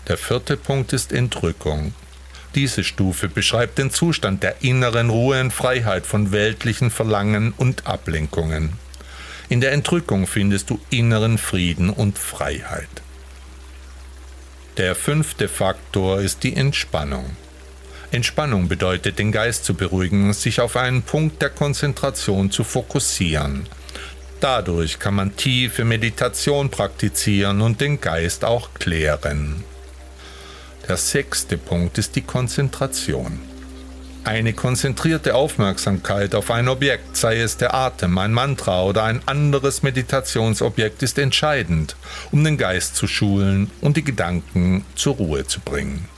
Der 0.08 0.16
vierte 0.16 0.56
Punkt 0.56 0.94
ist 0.94 1.12
Entrückung. 1.12 1.92
Diese 2.54 2.84
Stufe 2.84 3.28
beschreibt 3.28 3.76
den 3.76 3.90
Zustand 3.90 4.42
der 4.42 4.62
inneren 4.62 5.10
Ruhe 5.10 5.40
und 5.42 5.52
Freiheit 5.52 6.06
von 6.06 6.32
weltlichen 6.32 6.90
Verlangen 6.90 7.52
und 7.54 7.86
Ablenkungen. 7.86 8.78
In 9.50 9.60
der 9.60 9.72
Entrückung 9.72 10.26
findest 10.26 10.70
du 10.70 10.80
inneren 10.88 11.36
Frieden 11.36 11.90
und 11.90 12.18
Freiheit. 12.18 12.88
Der 14.78 14.94
fünfte 14.94 15.48
Faktor 15.48 16.22
ist 16.22 16.44
die 16.44 16.56
Entspannung. 16.56 17.36
Entspannung 18.10 18.68
bedeutet, 18.68 19.18
den 19.18 19.30
Geist 19.30 19.66
zu 19.66 19.74
beruhigen, 19.74 20.32
sich 20.32 20.62
auf 20.62 20.76
einen 20.76 21.02
Punkt 21.02 21.42
der 21.42 21.50
Konzentration 21.50 22.50
zu 22.50 22.64
fokussieren. 22.64 23.66
Dadurch 24.40 24.98
kann 24.98 25.14
man 25.14 25.36
tiefe 25.36 25.84
Meditation 25.84 26.70
praktizieren 26.70 27.60
und 27.60 27.82
den 27.82 28.00
Geist 28.00 28.46
auch 28.46 28.72
klären. 28.72 29.62
Der 30.88 30.96
sechste 30.96 31.58
Punkt 31.58 31.98
ist 31.98 32.16
die 32.16 32.22
Konzentration. 32.22 33.51
Eine 34.24 34.52
konzentrierte 34.52 35.34
Aufmerksamkeit 35.34 36.36
auf 36.36 36.52
ein 36.52 36.68
Objekt, 36.68 37.16
sei 37.16 37.40
es 37.40 37.56
der 37.56 37.74
Atem, 37.74 38.16
ein 38.18 38.32
Mantra 38.32 38.84
oder 38.84 39.02
ein 39.02 39.20
anderes 39.26 39.82
Meditationsobjekt, 39.82 41.02
ist 41.02 41.18
entscheidend, 41.18 41.96
um 42.30 42.44
den 42.44 42.56
Geist 42.56 42.94
zu 42.94 43.08
schulen 43.08 43.68
und 43.80 43.96
die 43.96 44.04
Gedanken 44.04 44.84
zur 44.94 45.16
Ruhe 45.16 45.44
zu 45.48 45.58
bringen. 45.58 46.08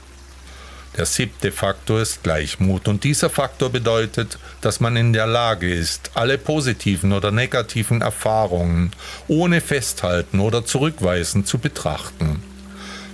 Der 0.95 1.07
siebte 1.07 1.51
Faktor 1.51 2.01
ist 2.01 2.21
Gleichmut 2.21 2.87
und 2.87 3.03
dieser 3.03 3.31
Faktor 3.31 3.71
bedeutet, 3.71 4.37
dass 4.61 4.79
man 4.79 4.95
in 4.95 5.11
der 5.11 5.25
Lage 5.25 5.73
ist, 5.73 6.11
alle 6.13 6.37
positiven 6.37 7.11
oder 7.11 7.31
negativen 7.31 8.01
Erfahrungen 8.01 8.91
ohne 9.27 9.61
Festhalten 9.61 10.39
oder 10.39 10.63
Zurückweisen 10.63 11.43
zu 11.43 11.57
betrachten. 11.57 12.43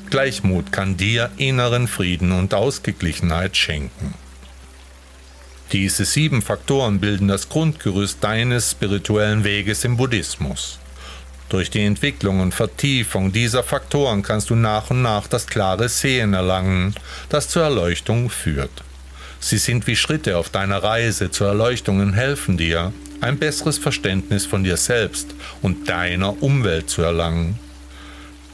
Gleichmut 0.10 0.74
kann 0.74 0.98
dir 0.98 1.32
inneren 1.38 1.88
Frieden 1.88 2.34
und 2.34 2.54
Ausgeglichenheit 2.54 3.56
schenken. 3.56 4.14
Diese 5.72 6.04
sieben 6.04 6.42
Faktoren 6.42 7.00
bilden 7.00 7.30
das 7.30 7.48
Grundgerüst 7.48 8.18
deines 8.22 8.72
spirituellen 8.72 9.46
Weges 9.46 9.86
im 9.86 9.96
Buddhismus. 9.96 10.80
Durch 11.48 11.70
die 11.70 11.86
Entwicklung 11.86 12.42
und 12.42 12.54
Vertiefung 12.54 13.32
dieser 13.32 13.64
Faktoren 13.64 14.22
kannst 14.22 14.50
du 14.50 14.56
nach 14.56 14.90
und 14.90 15.02
nach 15.02 15.28
das 15.28 15.48
klare 15.48 15.88
Sehen 15.88 16.34
erlangen, 16.34 16.94
das 17.30 17.48
zur 17.48 17.64
Erleuchtung 17.64 18.30
führt. 18.30 18.84
Sie 19.40 19.58
sind 19.58 19.88
wie 19.88 19.96
Schritte 19.96 20.38
auf 20.38 20.50
deiner 20.50 20.84
Reise 20.84 21.32
zur 21.32 21.48
Erleuchtung 21.48 22.02
und 22.02 22.14
helfen 22.14 22.58
dir, 22.58 22.92
ein 23.22 23.38
besseres 23.38 23.78
Verständnis 23.78 24.46
von 24.46 24.66
dir 24.66 24.78
selbst 24.78 25.36
und 25.62 25.88
deiner 25.88 26.44
Umwelt 26.44 26.90
zu 26.90 27.02
erlangen. 27.02 27.58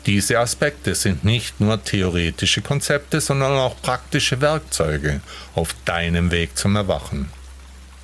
Diese 0.08 0.40
Aspekte 0.40 0.96
sind 0.96 1.26
nicht 1.26 1.60
nur 1.60 1.84
theoretische 1.84 2.62
Konzepte, 2.62 3.20
sondern 3.20 3.52
auch 3.52 3.82
praktische 3.82 4.40
Werkzeuge 4.40 5.20
auf 5.54 5.76
deinem 5.84 6.32
Weg 6.32 6.58
zum 6.58 6.78
Erwachen. 6.78 7.30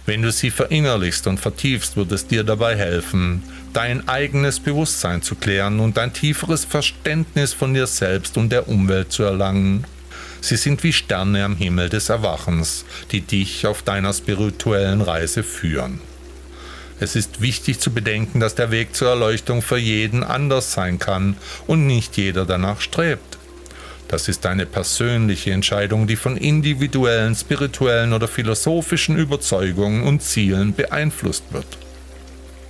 Wenn 0.05 0.21
du 0.21 0.29
sie 0.29 0.51
verinnerlichst 0.51 1.27
und 1.27 1.39
vertiefst, 1.39 1.95
wird 1.95 2.11
es 2.11 2.27
dir 2.27 2.43
dabei 2.43 2.75
helfen, 2.75 3.41
dein 3.71 4.05
eigenes 4.09 4.59
Bewusstsein 4.59 5.21
zu 5.21 5.35
klären 5.35 5.79
und 5.79 5.97
ein 5.97 6.11
tieferes 6.11 6.65
Verständnis 6.65 7.53
von 7.53 7.73
dir 7.73 7.87
selbst 7.87 8.35
und 8.35 8.49
der 8.49 8.67
Umwelt 8.67 9.13
zu 9.13 9.23
erlangen. 9.23 9.85
Sie 10.41 10.57
sind 10.57 10.83
wie 10.83 10.91
Sterne 10.91 11.45
am 11.45 11.55
Himmel 11.55 11.87
des 11.87 12.09
Erwachens, 12.09 12.83
die 13.13 13.21
dich 13.21 13.65
auf 13.65 13.81
deiner 13.81 14.11
spirituellen 14.11 14.99
Reise 14.99 15.41
führen. 15.41 16.01
Es 17.03 17.17
ist 17.17 17.41
wichtig 17.41 17.81
zu 17.81 17.91
bedenken, 17.91 18.39
dass 18.39 18.55
der 18.55 18.71
Weg 18.71 18.95
zur 18.95 19.09
Erleuchtung 19.09 19.61
für 19.61 19.77
jeden 19.77 20.23
anders 20.23 20.71
sein 20.71 20.99
kann 20.99 21.35
und 21.67 21.85
nicht 21.85 22.15
jeder 22.15 22.45
danach 22.45 22.79
strebt. 22.79 23.37
Das 24.07 24.29
ist 24.29 24.45
eine 24.45 24.65
persönliche 24.65 25.51
Entscheidung, 25.51 26.07
die 26.07 26.15
von 26.15 26.37
individuellen, 26.37 27.35
spirituellen 27.35 28.13
oder 28.13 28.29
philosophischen 28.29 29.17
Überzeugungen 29.17 30.03
und 30.03 30.21
Zielen 30.21 30.73
beeinflusst 30.73 31.43
wird. 31.51 31.67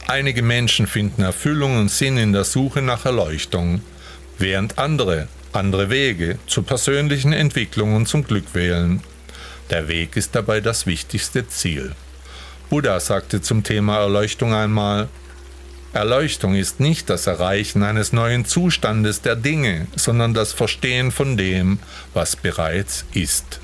Einige 0.07 0.41
Menschen 0.41 0.87
finden 0.87 1.21
Erfüllung 1.21 1.77
und 1.77 1.91
Sinn 1.91 2.17
in 2.17 2.33
der 2.33 2.43
Suche 2.43 2.81
nach 2.81 3.05
Erleuchtung, 3.05 3.81
während 4.39 4.79
andere 4.79 5.27
andere 5.51 5.91
Wege 5.91 6.39
zur 6.47 6.65
persönlichen 6.65 7.33
Entwicklung 7.33 7.95
und 7.95 8.07
zum 8.07 8.23
Glück 8.25 8.55
wählen. 8.55 9.01
Der 9.69 9.87
Weg 9.87 10.17
ist 10.17 10.33
dabei 10.33 10.59
das 10.59 10.87
wichtigste 10.87 11.47
Ziel. 11.47 11.93
Buddha 12.73 12.99
sagte 12.99 13.39
zum 13.39 13.61
Thema 13.61 13.99
Erleuchtung 13.99 14.51
einmal, 14.55 15.07
Erleuchtung 15.93 16.55
ist 16.55 16.79
nicht 16.79 17.07
das 17.07 17.27
Erreichen 17.27 17.83
eines 17.83 18.13
neuen 18.13 18.45
Zustandes 18.45 19.21
der 19.21 19.35
Dinge, 19.35 19.85
sondern 19.95 20.33
das 20.33 20.53
Verstehen 20.53 21.11
von 21.11 21.37
dem, 21.37 21.77
was 22.15 22.35
bereits 22.35 23.05
ist. 23.13 23.59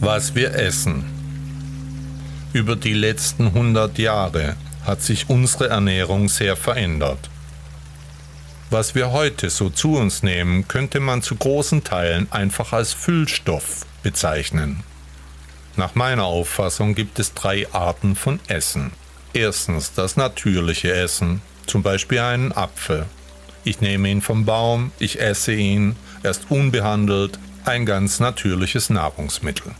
Was 0.00 0.34
wir 0.34 0.54
essen. 0.54 1.04
Über 2.54 2.74
die 2.74 2.94
letzten 2.94 3.48
100 3.48 3.98
Jahre 3.98 4.56
hat 4.86 5.02
sich 5.02 5.28
unsere 5.28 5.68
Ernährung 5.68 6.30
sehr 6.30 6.56
verändert. 6.56 7.28
Was 8.70 8.94
wir 8.94 9.12
heute 9.12 9.50
so 9.50 9.68
zu 9.68 9.96
uns 9.96 10.22
nehmen, 10.22 10.66
könnte 10.66 10.98
man 10.98 11.22
zu 11.22 11.36
großen 11.36 11.84
Teilen 11.84 12.30
einfach 12.32 12.72
als 12.72 12.92
Füllstoff 12.92 13.86
bezeichnen. 14.02 14.82
Nach 15.76 15.94
meiner 15.94 16.24
Auffassung 16.24 16.94
gibt 16.94 17.18
es 17.18 17.34
drei 17.34 17.66
Arten 17.72 18.16
von 18.16 18.40
Essen. 18.48 18.92
Erstens 19.32 19.92
das 19.92 20.16
natürliche 20.16 20.92
Essen, 20.92 21.42
zum 21.66 21.82
Beispiel 21.82 22.20
einen 22.20 22.52
Apfel. 22.52 23.06
Ich 23.64 23.80
nehme 23.80 24.08
ihn 24.08 24.22
vom 24.22 24.44
Baum, 24.44 24.92
ich 24.98 25.20
esse 25.20 25.52
ihn, 25.52 25.96
er 26.22 26.30
ist 26.30 26.50
unbehandelt, 26.50 27.38
ein 27.64 27.86
ganz 27.86 28.20
natürliches 28.20 28.90
Nahrungsmittel. 28.90 29.72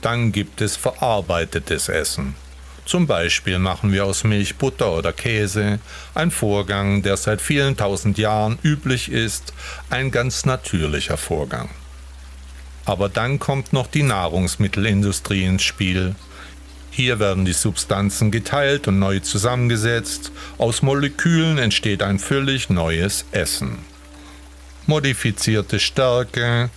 Dann 0.00 0.32
gibt 0.32 0.60
es 0.60 0.76
verarbeitetes 0.76 1.88
Essen. 1.88 2.34
Zum 2.88 3.06
Beispiel 3.06 3.58
machen 3.58 3.92
wir 3.92 4.06
aus 4.06 4.24
Milch 4.24 4.56
Butter 4.56 4.90
oder 4.92 5.12
Käse, 5.12 5.78
ein 6.14 6.30
Vorgang, 6.30 7.02
der 7.02 7.18
seit 7.18 7.42
vielen 7.42 7.76
tausend 7.76 8.16
Jahren 8.16 8.58
üblich 8.62 9.12
ist, 9.12 9.52
ein 9.90 10.10
ganz 10.10 10.46
natürlicher 10.46 11.18
Vorgang. 11.18 11.68
Aber 12.86 13.10
dann 13.10 13.38
kommt 13.38 13.74
noch 13.74 13.88
die 13.88 14.04
Nahrungsmittelindustrie 14.04 15.44
ins 15.44 15.64
Spiel. 15.64 16.14
Hier 16.90 17.18
werden 17.18 17.44
die 17.44 17.52
Substanzen 17.52 18.30
geteilt 18.30 18.88
und 18.88 18.98
neu 18.98 19.18
zusammengesetzt, 19.20 20.32
aus 20.56 20.80
Molekülen 20.80 21.58
entsteht 21.58 22.02
ein 22.02 22.18
völlig 22.18 22.70
neues 22.70 23.26
Essen. 23.32 23.80
Modifizierte 24.86 25.78
Stärke, 25.78 26.70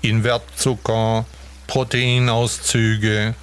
Invertzucker, 0.00 1.26
Proteinauszüge, 1.66 3.34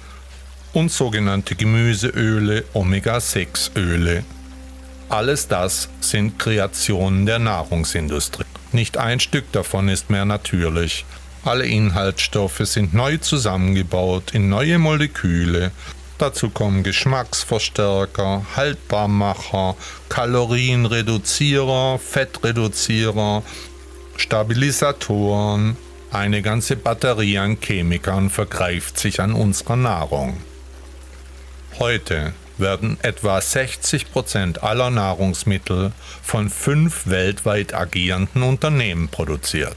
und 0.76 0.92
sogenannte 0.92 1.54
Gemüseöle, 1.54 2.64
Omega-6-Öle. 2.74 4.24
Alles 5.08 5.48
das 5.48 5.88
sind 6.00 6.38
Kreationen 6.38 7.24
der 7.24 7.38
Nahrungsindustrie. 7.38 8.44
Nicht 8.72 8.98
ein 8.98 9.18
Stück 9.18 9.50
davon 9.52 9.88
ist 9.88 10.10
mehr 10.10 10.26
natürlich. 10.26 11.06
Alle 11.46 11.64
Inhaltsstoffe 11.64 12.60
sind 12.64 12.92
neu 12.92 13.16
zusammengebaut 13.16 14.34
in 14.34 14.50
neue 14.50 14.78
Moleküle. 14.78 15.70
Dazu 16.18 16.50
kommen 16.50 16.82
Geschmacksverstärker, 16.82 18.44
Haltbarmacher, 18.54 19.76
Kalorienreduzierer, 20.10 21.98
Fettreduzierer, 21.98 23.42
Stabilisatoren. 24.18 25.78
Eine 26.10 26.42
ganze 26.42 26.76
Batterie 26.76 27.38
an 27.38 27.56
Chemikern 27.62 28.28
vergreift 28.28 28.98
sich 28.98 29.22
an 29.22 29.32
unserer 29.32 29.76
Nahrung. 29.76 30.36
Heute 31.78 32.32
werden 32.56 32.96
etwa 33.02 33.38
60 33.38 34.10
Prozent 34.10 34.62
aller 34.62 34.88
Nahrungsmittel 34.88 35.92
von 36.22 36.48
fünf 36.48 37.06
weltweit 37.06 37.74
agierenden 37.74 38.42
Unternehmen 38.44 39.08
produziert. 39.08 39.76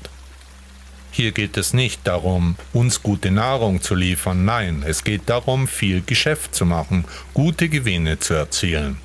Hier 1.11 1.33
geht 1.33 1.57
es 1.57 1.73
nicht 1.73 2.07
darum, 2.07 2.55
uns 2.71 3.03
gute 3.03 3.31
Nahrung 3.31 3.81
zu 3.81 3.95
liefern, 3.95 4.45
nein, 4.45 4.81
es 4.87 5.03
geht 5.03 5.23
darum, 5.25 5.67
viel 5.67 6.01
Geschäft 6.01 6.55
zu 6.55 6.65
machen, 6.65 7.03
gute 7.33 7.67
Gewinne 7.67 8.17
zu 8.17 8.33
erzielen. 8.33 8.99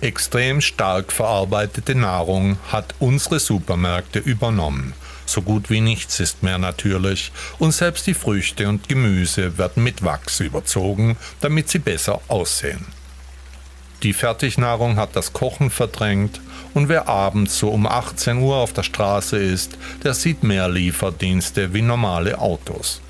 Extrem 0.00 0.62
stark 0.62 1.12
verarbeitete 1.12 1.94
Nahrung 1.94 2.56
hat 2.72 2.94
unsere 2.98 3.38
Supermärkte 3.40 4.20
übernommen. 4.20 4.94
So 5.30 5.42
gut 5.42 5.70
wie 5.70 5.80
nichts 5.80 6.18
ist 6.18 6.42
mehr 6.42 6.58
natürlich 6.58 7.30
und 7.60 7.70
selbst 7.70 8.08
die 8.08 8.14
Früchte 8.14 8.68
und 8.68 8.88
Gemüse 8.88 9.58
werden 9.58 9.84
mit 9.84 10.02
Wachs 10.02 10.40
überzogen, 10.40 11.16
damit 11.40 11.68
sie 11.68 11.78
besser 11.78 12.20
aussehen. 12.26 12.84
Die 14.02 14.12
Fertignahrung 14.12 14.96
hat 14.96 15.14
das 15.14 15.32
Kochen 15.32 15.70
verdrängt 15.70 16.40
und 16.74 16.88
wer 16.88 17.06
abends 17.06 17.60
so 17.60 17.68
um 17.68 17.86
18 17.86 18.38
Uhr 18.38 18.56
auf 18.56 18.72
der 18.72 18.82
Straße 18.82 19.36
ist, 19.36 19.78
der 20.02 20.14
sieht 20.14 20.42
mehr 20.42 20.68
Lieferdienste 20.68 21.74
wie 21.74 21.82
normale 21.82 22.40
Autos. 22.40 23.00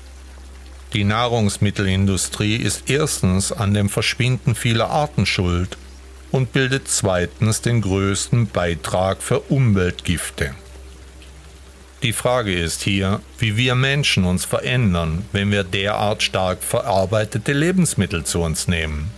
Die 0.93 1.03
Nahrungsmittelindustrie 1.03 2.57
ist 2.57 2.87
erstens 2.87 3.51
an 3.51 3.73
dem 3.73 3.89
Verschwinden 3.89 4.53
vieler 4.53 4.91
Arten 4.91 5.25
schuld 5.25 5.75
und 6.29 6.53
bildet 6.53 6.87
zweitens 6.87 7.61
den 7.61 7.81
größten 7.81 8.45
Beitrag 8.45 9.23
für 9.23 9.39
Umweltgifte. 9.39 10.53
Die 12.03 12.13
Frage 12.13 12.57
ist 12.57 12.81
hier, 12.81 13.21
wie 13.37 13.57
wir 13.57 13.75
Menschen 13.75 14.23
uns 14.23 14.43
verändern, 14.43 15.23
wenn 15.33 15.51
wir 15.51 15.63
derart 15.63 16.23
stark 16.23 16.63
verarbeitete 16.63 17.53
Lebensmittel 17.53 18.23
zu 18.23 18.41
uns 18.41 18.67
nehmen. 18.67 19.11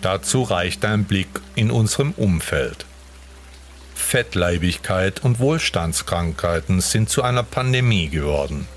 Dazu 0.00 0.42
reicht 0.42 0.84
ein 0.84 1.04
Blick 1.04 1.28
in 1.56 1.72
unserem 1.72 2.12
Umfeld. 2.12 2.86
Fettleibigkeit 3.96 5.24
und 5.24 5.40
Wohlstandskrankheiten 5.40 6.80
sind 6.80 7.08
zu 7.08 7.22
einer 7.22 7.42
Pandemie 7.42 8.08
geworden. 8.08 8.68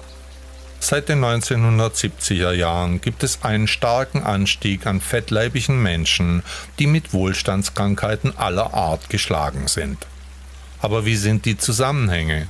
Seit 0.80 1.10
den 1.10 1.24
1970er 1.24 2.54
Jahren 2.54 3.02
gibt 3.02 3.22
es 3.22 3.44
einen 3.44 3.68
starken 3.68 4.24
Anstieg 4.24 4.88
an 4.88 5.00
fettleibigen 5.00 5.84
Menschen, 5.84 6.42
die 6.80 6.88
mit 6.88 7.14
Wohlstandskrankheiten 7.14 8.36
aller 8.36 8.74
Art 8.74 9.10
geschlagen 9.10 9.68
sind. 9.68 10.08
Aber 10.80 11.06
wie 11.06 11.18
sind 11.18 11.46
die 11.46 11.58
Zusammenhänge? 11.58 12.48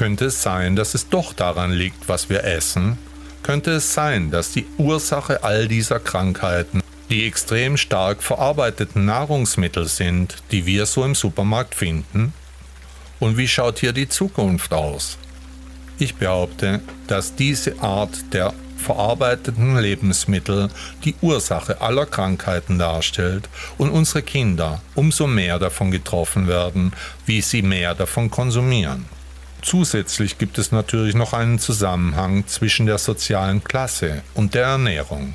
Könnte 0.00 0.24
es 0.24 0.42
sein, 0.42 0.76
dass 0.76 0.94
es 0.94 1.10
doch 1.10 1.34
daran 1.34 1.72
liegt, 1.72 2.08
was 2.08 2.30
wir 2.30 2.42
essen? 2.42 2.96
Könnte 3.42 3.72
es 3.72 3.92
sein, 3.92 4.30
dass 4.30 4.50
die 4.50 4.64
Ursache 4.78 5.44
all 5.44 5.68
dieser 5.68 6.00
Krankheiten 6.00 6.82
die 7.10 7.26
extrem 7.26 7.76
stark 7.76 8.22
verarbeiteten 8.22 9.04
Nahrungsmittel 9.04 9.88
sind, 9.88 10.36
die 10.52 10.64
wir 10.64 10.86
so 10.86 11.04
im 11.04 11.14
Supermarkt 11.14 11.74
finden? 11.74 12.32
Und 13.18 13.36
wie 13.36 13.46
schaut 13.46 13.80
hier 13.80 13.92
die 13.92 14.08
Zukunft 14.08 14.72
aus? 14.72 15.18
Ich 15.98 16.14
behaupte, 16.14 16.80
dass 17.06 17.34
diese 17.34 17.78
Art 17.82 18.32
der 18.32 18.54
verarbeiteten 18.78 19.76
Lebensmittel 19.76 20.70
die 21.04 21.14
Ursache 21.20 21.82
aller 21.82 22.06
Krankheiten 22.06 22.78
darstellt 22.78 23.50
und 23.76 23.90
unsere 23.90 24.22
Kinder 24.22 24.80
umso 24.94 25.26
mehr 25.26 25.58
davon 25.58 25.90
getroffen 25.90 26.48
werden, 26.48 26.94
wie 27.26 27.42
sie 27.42 27.60
mehr 27.60 27.94
davon 27.94 28.30
konsumieren. 28.30 29.19
Zusätzlich 29.62 30.38
gibt 30.38 30.58
es 30.58 30.72
natürlich 30.72 31.14
noch 31.14 31.32
einen 31.32 31.58
Zusammenhang 31.58 32.46
zwischen 32.46 32.86
der 32.86 32.98
sozialen 32.98 33.62
Klasse 33.62 34.22
und 34.34 34.54
der 34.54 34.64
Ernährung. 34.64 35.34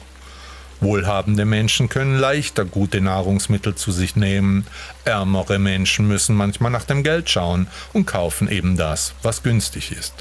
Wohlhabende 0.82 1.46
Menschen 1.46 1.90
können 1.90 2.18
leichter 2.20 2.66
gute 2.66 3.02
Nahrungsmittel 3.02 3.76
zu 3.76 3.92
sich 3.92 4.16
nehmen, 4.16 4.68
ärmere 5.06 5.58
Menschen 5.58 6.08
müssen 6.08 6.36
manchmal 6.36 6.72
nach 6.72 6.84
dem 6.84 7.04
Geld 7.04 7.30
schauen 7.30 7.68
und 7.94 8.06
kaufen 8.06 8.50
eben 8.50 8.76
das, 8.78 9.14
was 9.22 9.42
günstig 9.42 9.92
ist. 9.92 10.14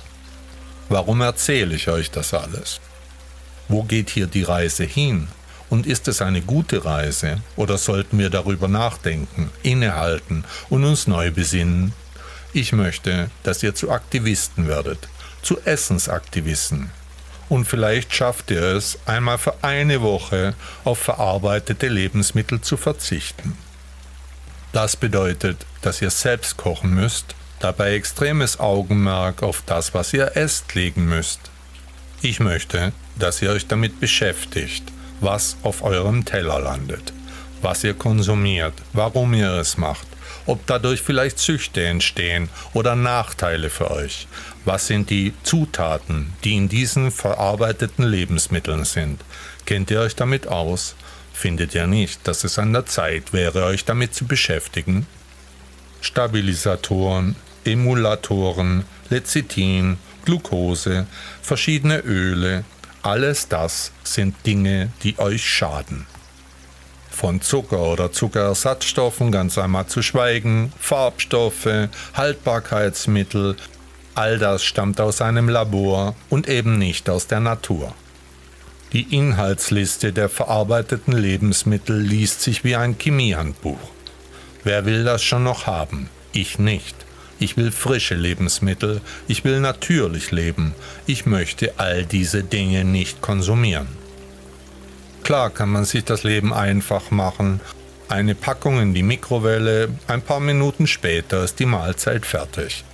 Warum 0.89 1.21
erzähle 1.23 1.75
ich 1.75 1.89
euch 1.89 2.11
das 2.11 2.35
alles? 2.35 2.81
Wo 3.69 3.83
geht 3.83 4.11
hier 4.11 4.27
die 4.27 4.43
Reise 4.43 4.85
hin? 4.85 5.29
Und 5.71 5.87
ist 5.87 6.07
es 6.09 6.23
eine 6.23 6.43
gute 6.43 6.85
Reise 6.85 7.39
oder 7.57 7.79
sollten 7.79 8.19
wir 8.19 8.31
darüber 8.31 8.69
nachdenken, 8.69 9.51
innehalten 9.63 10.45
und 10.69 10.85
uns 10.85 11.07
neu 11.07 11.31
besinnen? 11.31 11.93
Ich 12.55 12.73
möchte, 12.73 13.31
dass 13.43 13.63
ihr 13.63 13.75
zu 13.75 13.91
Aktivisten 13.91 14.67
werdet, 14.67 15.09
zu 15.43 15.61
Essensaktivisten. 15.61 16.91
Und 17.51 17.67
vielleicht 17.67 18.15
schafft 18.15 18.51
ihr 18.51 18.63
es, 18.63 18.99
einmal 19.05 19.37
für 19.37 19.63
eine 19.63 20.01
Woche 20.01 20.55
auf 20.85 20.99
verarbeitete 20.99 21.89
Lebensmittel 21.89 22.63
zu 22.63 22.79
verzichten. 22.79 23.59
Das 24.73 24.97
bedeutet, 24.97 25.67
dass 25.83 26.01
ihr 26.01 26.11
selbst 26.11 26.57
kochen 26.57 26.95
müsst 26.95 27.35
dabei 27.65 27.95
extremes 27.95 28.61
Augenmerk 28.61 29.43
auf 29.43 29.63
das, 29.65 29.95
was 29.95 30.13
ihr 30.13 30.37
esst, 30.37 30.75
legen 30.75 31.07
müsst. 31.07 31.41
Ich 32.21 32.39
möchte, 32.39 32.93
dass 33.19 33.41
ihr 33.41 33.51
euch 33.51 33.67
damit 33.67 34.01
beschäftigt, 34.01 34.85
was 35.21 35.57
auf 35.63 35.83
eurem 35.83 36.27
Teller 36.27 36.61
landet, 36.61 37.15
was 37.63 37.83
ihr 37.83 37.95
konsumiert, 37.95 38.75
warum 38.93 39.33
ihr 39.33 39.53
es 39.53 39.79
macht, 39.79 40.07
ob 40.47 40.67
dadurch 40.67 41.03
vielleicht 41.03 41.39
Süchte 41.39 41.85
entstehen 41.85 42.49
oder 42.73 42.97
Nachteile 42.97 43.71
für 43.71 43.91
euch. 43.91 44.27
Was 44.65 44.87
sind 44.87 45.11
die 45.11 45.33
Zutaten, 45.43 46.33
die 46.45 46.57
in 46.57 46.69
diesen 46.69 47.11
verarbeiteten 47.11 48.05
Lebensmitteln 48.05 48.85
sind? 48.85 49.21
Kennt 49.67 49.91
ihr 49.91 50.01
euch 50.01 50.17
damit 50.17 50.47
aus? 50.47 50.95
Findet 51.33 51.75
ihr 51.75 51.87
nicht, 51.87 52.27
dass 52.27 52.45
es 52.45 52.59
an 52.59 52.73
der 52.73 52.87
Zeit 52.87 53.33
wäre, 53.33 53.65
euch 53.65 53.85
damit 53.85 54.15
zu 54.15 54.27
beschäftigen? 54.27 55.07
Stabilisatoren, 56.01 57.35
Emulatoren, 57.65 58.85
Lecithin, 59.11 59.99
Glucose, 60.25 61.07
verschiedene 61.43 61.99
Öle, 62.01 62.65
alles 63.03 63.49
das 63.49 63.93
sind 64.03 64.35
Dinge, 64.47 64.91
die 65.03 65.19
euch 65.19 65.45
schaden. 65.47 66.07
Von 67.15 67.41
Zucker 67.41 67.81
oder 67.81 68.11
Zuckerersatzstoffen 68.11 69.31
ganz 69.31 69.57
einmal 69.57 69.87
zu 69.87 70.03
schweigen, 70.03 70.73
Farbstoffe, 70.79 71.89
Haltbarkeitsmittel, 72.13 73.57
all 74.17 74.39
das 74.39 74.65
stammt 74.65 75.01
aus 75.01 75.23
einem 75.23 75.49
Labor 75.49 76.17
und 76.29 76.49
eben 76.49 76.77
nicht 76.77 77.09
aus 77.09 77.29
der 77.29 77.39
Natur. 77.39 77.95
Die 78.93 79.15
Inhaltsliste 79.17 80.13
der 80.13 80.29
verarbeiteten 80.29 81.17
Lebensmittel 81.17 81.99
liest 81.99 82.43
sich 82.43 82.65
wie 82.65 82.75
ein 82.75 82.99
Chemiehandbuch. 82.99 83.79
Wer 84.65 84.85
will 84.85 85.05
das 85.05 85.23
schon 85.23 85.45
noch 85.45 85.67
haben? 85.67 86.09
Ich 86.33 86.59
nicht. 86.59 86.97
Ich 87.39 87.57
will 87.57 87.71
frische 87.71 88.17
Lebensmittel, 88.17 89.01
ich 89.29 89.45
will 89.45 89.61
natürlich 89.61 90.33
leben, 90.33 90.75
ich 91.07 91.27
möchte 91.27 91.75
all 91.79 92.05
diese 92.05 92.43
Dinge 92.43 92.85
nicht 92.85 93.21
konsumieren. 93.21 94.04
Klar 95.25 95.49
kann 95.49 95.71
man 95.71 95.87
sich 95.87 96.05
das 96.05 96.23
Leben 96.23 96.53
einfach 96.53 97.11
machen, 97.11 97.61
eine 98.09 98.35
Packung 98.35 98.79
in 98.79 98.93
die 98.93 99.03
Mikrowelle, 99.03 99.89
ein 100.07 100.21
paar 100.21 100.39
Minuten 100.39 100.87
später 100.87 101.43
ist 101.43 101.59
die 101.59 101.65
Mahlzeit 101.65 102.27
fertig. 102.27 102.85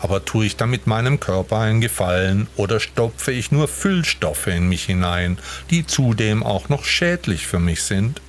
Aber 0.00 0.24
tue 0.24 0.46
ich 0.46 0.56
damit 0.56 0.88
meinem 0.88 1.20
Körper 1.20 1.58
einen 1.58 1.80
Gefallen 1.80 2.48
oder 2.56 2.80
stopfe 2.80 3.30
ich 3.30 3.52
nur 3.52 3.68
Füllstoffe 3.68 4.48
in 4.48 4.68
mich 4.68 4.86
hinein, 4.86 5.38
die 5.70 5.86
zudem 5.86 6.42
auch 6.42 6.68
noch 6.68 6.82
schädlich 6.82 7.46
für 7.46 7.60
mich 7.60 7.84
sind? 7.84 8.20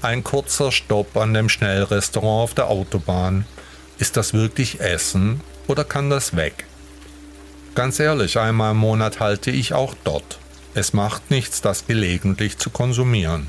Ein 0.00 0.24
kurzer 0.24 0.72
Stopp 0.72 1.14
an 1.18 1.34
dem 1.34 1.50
Schnellrestaurant 1.50 2.44
auf 2.44 2.54
der 2.54 2.68
Autobahn, 2.68 3.44
ist 3.98 4.16
das 4.16 4.32
wirklich 4.32 4.80
Essen 4.80 5.42
oder 5.68 5.84
kann 5.84 6.08
das 6.08 6.36
weg? 6.36 6.64
Ganz 7.74 8.00
ehrlich, 8.00 8.38
einmal 8.38 8.70
im 8.70 8.78
Monat 8.78 9.20
halte 9.20 9.50
ich 9.50 9.74
auch 9.74 9.94
dort. 10.04 10.38
Es 10.74 10.92
macht 10.92 11.30
nichts, 11.30 11.60
das 11.60 11.86
gelegentlich 11.86 12.58
zu 12.58 12.70
konsumieren. 12.70 13.48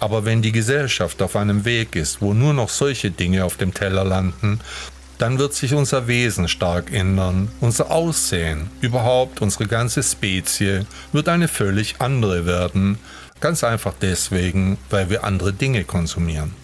Aber 0.00 0.24
wenn 0.24 0.42
die 0.42 0.52
Gesellschaft 0.52 1.22
auf 1.22 1.36
einem 1.36 1.64
Weg 1.64 1.94
ist, 1.94 2.20
wo 2.20 2.34
nur 2.34 2.54
noch 2.54 2.68
solche 2.68 3.10
Dinge 3.10 3.44
auf 3.44 3.56
dem 3.56 3.74
Teller 3.74 4.04
landen, 4.04 4.60
dann 5.18 5.38
wird 5.38 5.54
sich 5.54 5.74
unser 5.74 6.08
Wesen 6.08 6.48
stark 6.48 6.92
ändern, 6.92 7.48
unser 7.60 7.90
Aussehen, 7.92 8.70
überhaupt 8.80 9.40
unsere 9.40 9.66
ganze 9.66 10.02
Spezie 10.02 10.86
wird 11.12 11.28
eine 11.28 11.46
völlig 11.46 11.96
andere 12.00 12.46
werden, 12.46 12.98
Ganz 13.42 13.64
einfach 13.64 13.94
deswegen, 14.00 14.78
weil 14.88 15.10
wir 15.10 15.24
andere 15.24 15.52
Dinge 15.52 15.82
konsumieren. 15.82 16.54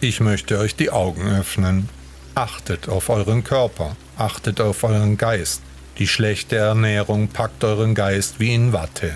Ich 0.00 0.20
möchte 0.20 0.60
euch 0.60 0.76
die 0.76 0.90
Augen 0.90 1.26
öffnen. 1.26 1.88
Achtet 2.36 2.88
auf 2.88 3.08
euren 3.08 3.42
Körper, 3.42 3.96
achtet 4.16 4.60
auf 4.60 4.84
euren 4.84 5.16
Geist. 5.16 5.60
Die 5.98 6.06
schlechte 6.06 6.54
Ernährung 6.54 7.26
packt 7.26 7.64
euren 7.64 7.96
Geist 7.96 8.38
wie 8.38 8.54
in 8.54 8.72
Watte. 8.72 9.12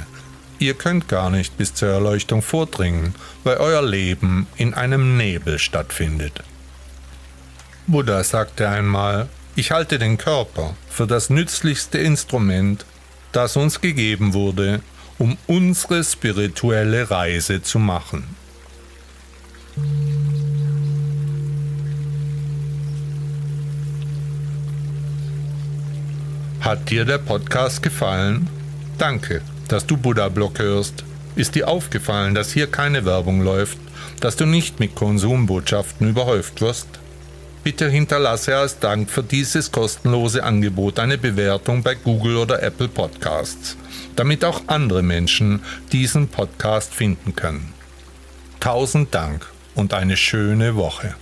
Ihr 0.59 0.75
könnt 0.75 1.09
gar 1.09 1.31
nicht 1.31 1.57
bis 1.57 1.75
zur 1.75 1.89
Erleuchtung 1.89 2.43
vordringen, 2.43 3.15
weil 3.45 3.59
euer 3.59 3.83
Leben 3.83 4.47
in 4.57 4.75
einem 4.75 5.17
Nebel 5.17 5.59
stattfindet. 5.59 6.43
Buddha 7.87 8.25
sagte 8.25 8.69
einmal, 8.69 9.29
ich 9.55 9.71
halte 9.71 9.99
den 9.99 10.19
Körper 10.19 10.75
für 10.89 11.07
das 11.07 11.31
nützlichste 11.31 11.99
Instrument, 11.99 12.85
das 13.33 13.57
uns 13.57 13.81
gegeben 13.81 14.35
wurde, 14.35 14.81
um 15.19 15.37
unsere 15.47 16.03
spirituelle 16.05 17.11
Reise 17.11 17.63
zu 17.63 17.79
machen. 17.79 18.37
Hat 26.61 26.91
dir 26.91 27.05
der 27.05 27.19
Podcast 27.19 27.83
gefallen? 27.83 28.49
Danke, 28.99 29.41
dass 29.69 29.87
du 29.87 29.97
Buddha 29.97 30.29
Blog 30.29 30.59
hörst. 30.59 31.05
Ist 31.37 31.55
dir 31.55 31.69
aufgefallen, 31.69 32.35
dass 32.35 32.53
hier 32.53 32.67
keine 32.67 33.05
Werbung 33.05 33.43
läuft, 33.43 33.79
dass 34.21 34.37
du 34.37 34.47
nicht 34.47 34.81
mit 34.81 34.95
Konsumbotschaften 34.95 36.09
überhäuft 36.09 36.61
wirst? 36.61 36.89
Bitte 37.63 37.89
hinterlasse 37.89 38.57
als 38.57 38.79
Dank 38.79 39.11
für 39.11 39.23
dieses 39.23 39.71
kostenlose 39.71 40.43
Angebot 40.43 40.99
eine 40.99 41.19
Bewertung 41.19 41.83
bei 41.83 41.95
Google 41.95 42.39
oder 42.39 42.63
Apple 42.63 42.89
Podcasts 42.89 43.77
damit 44.19 44.45
auch 44.45 44.63
andere 44.67 45.03
Menschen 45.03 45.63
diesen 45.93 46.29
Podcast 46.29 46.93
finden 46.93 47.37
können. 47.37 47.73
Tausend 48.59 49.15
Dank 49.15 49.47
und 49.77 49.95
eine 49.95 50.17
schöne 50.17 50.75
Woche. 50.75 51.15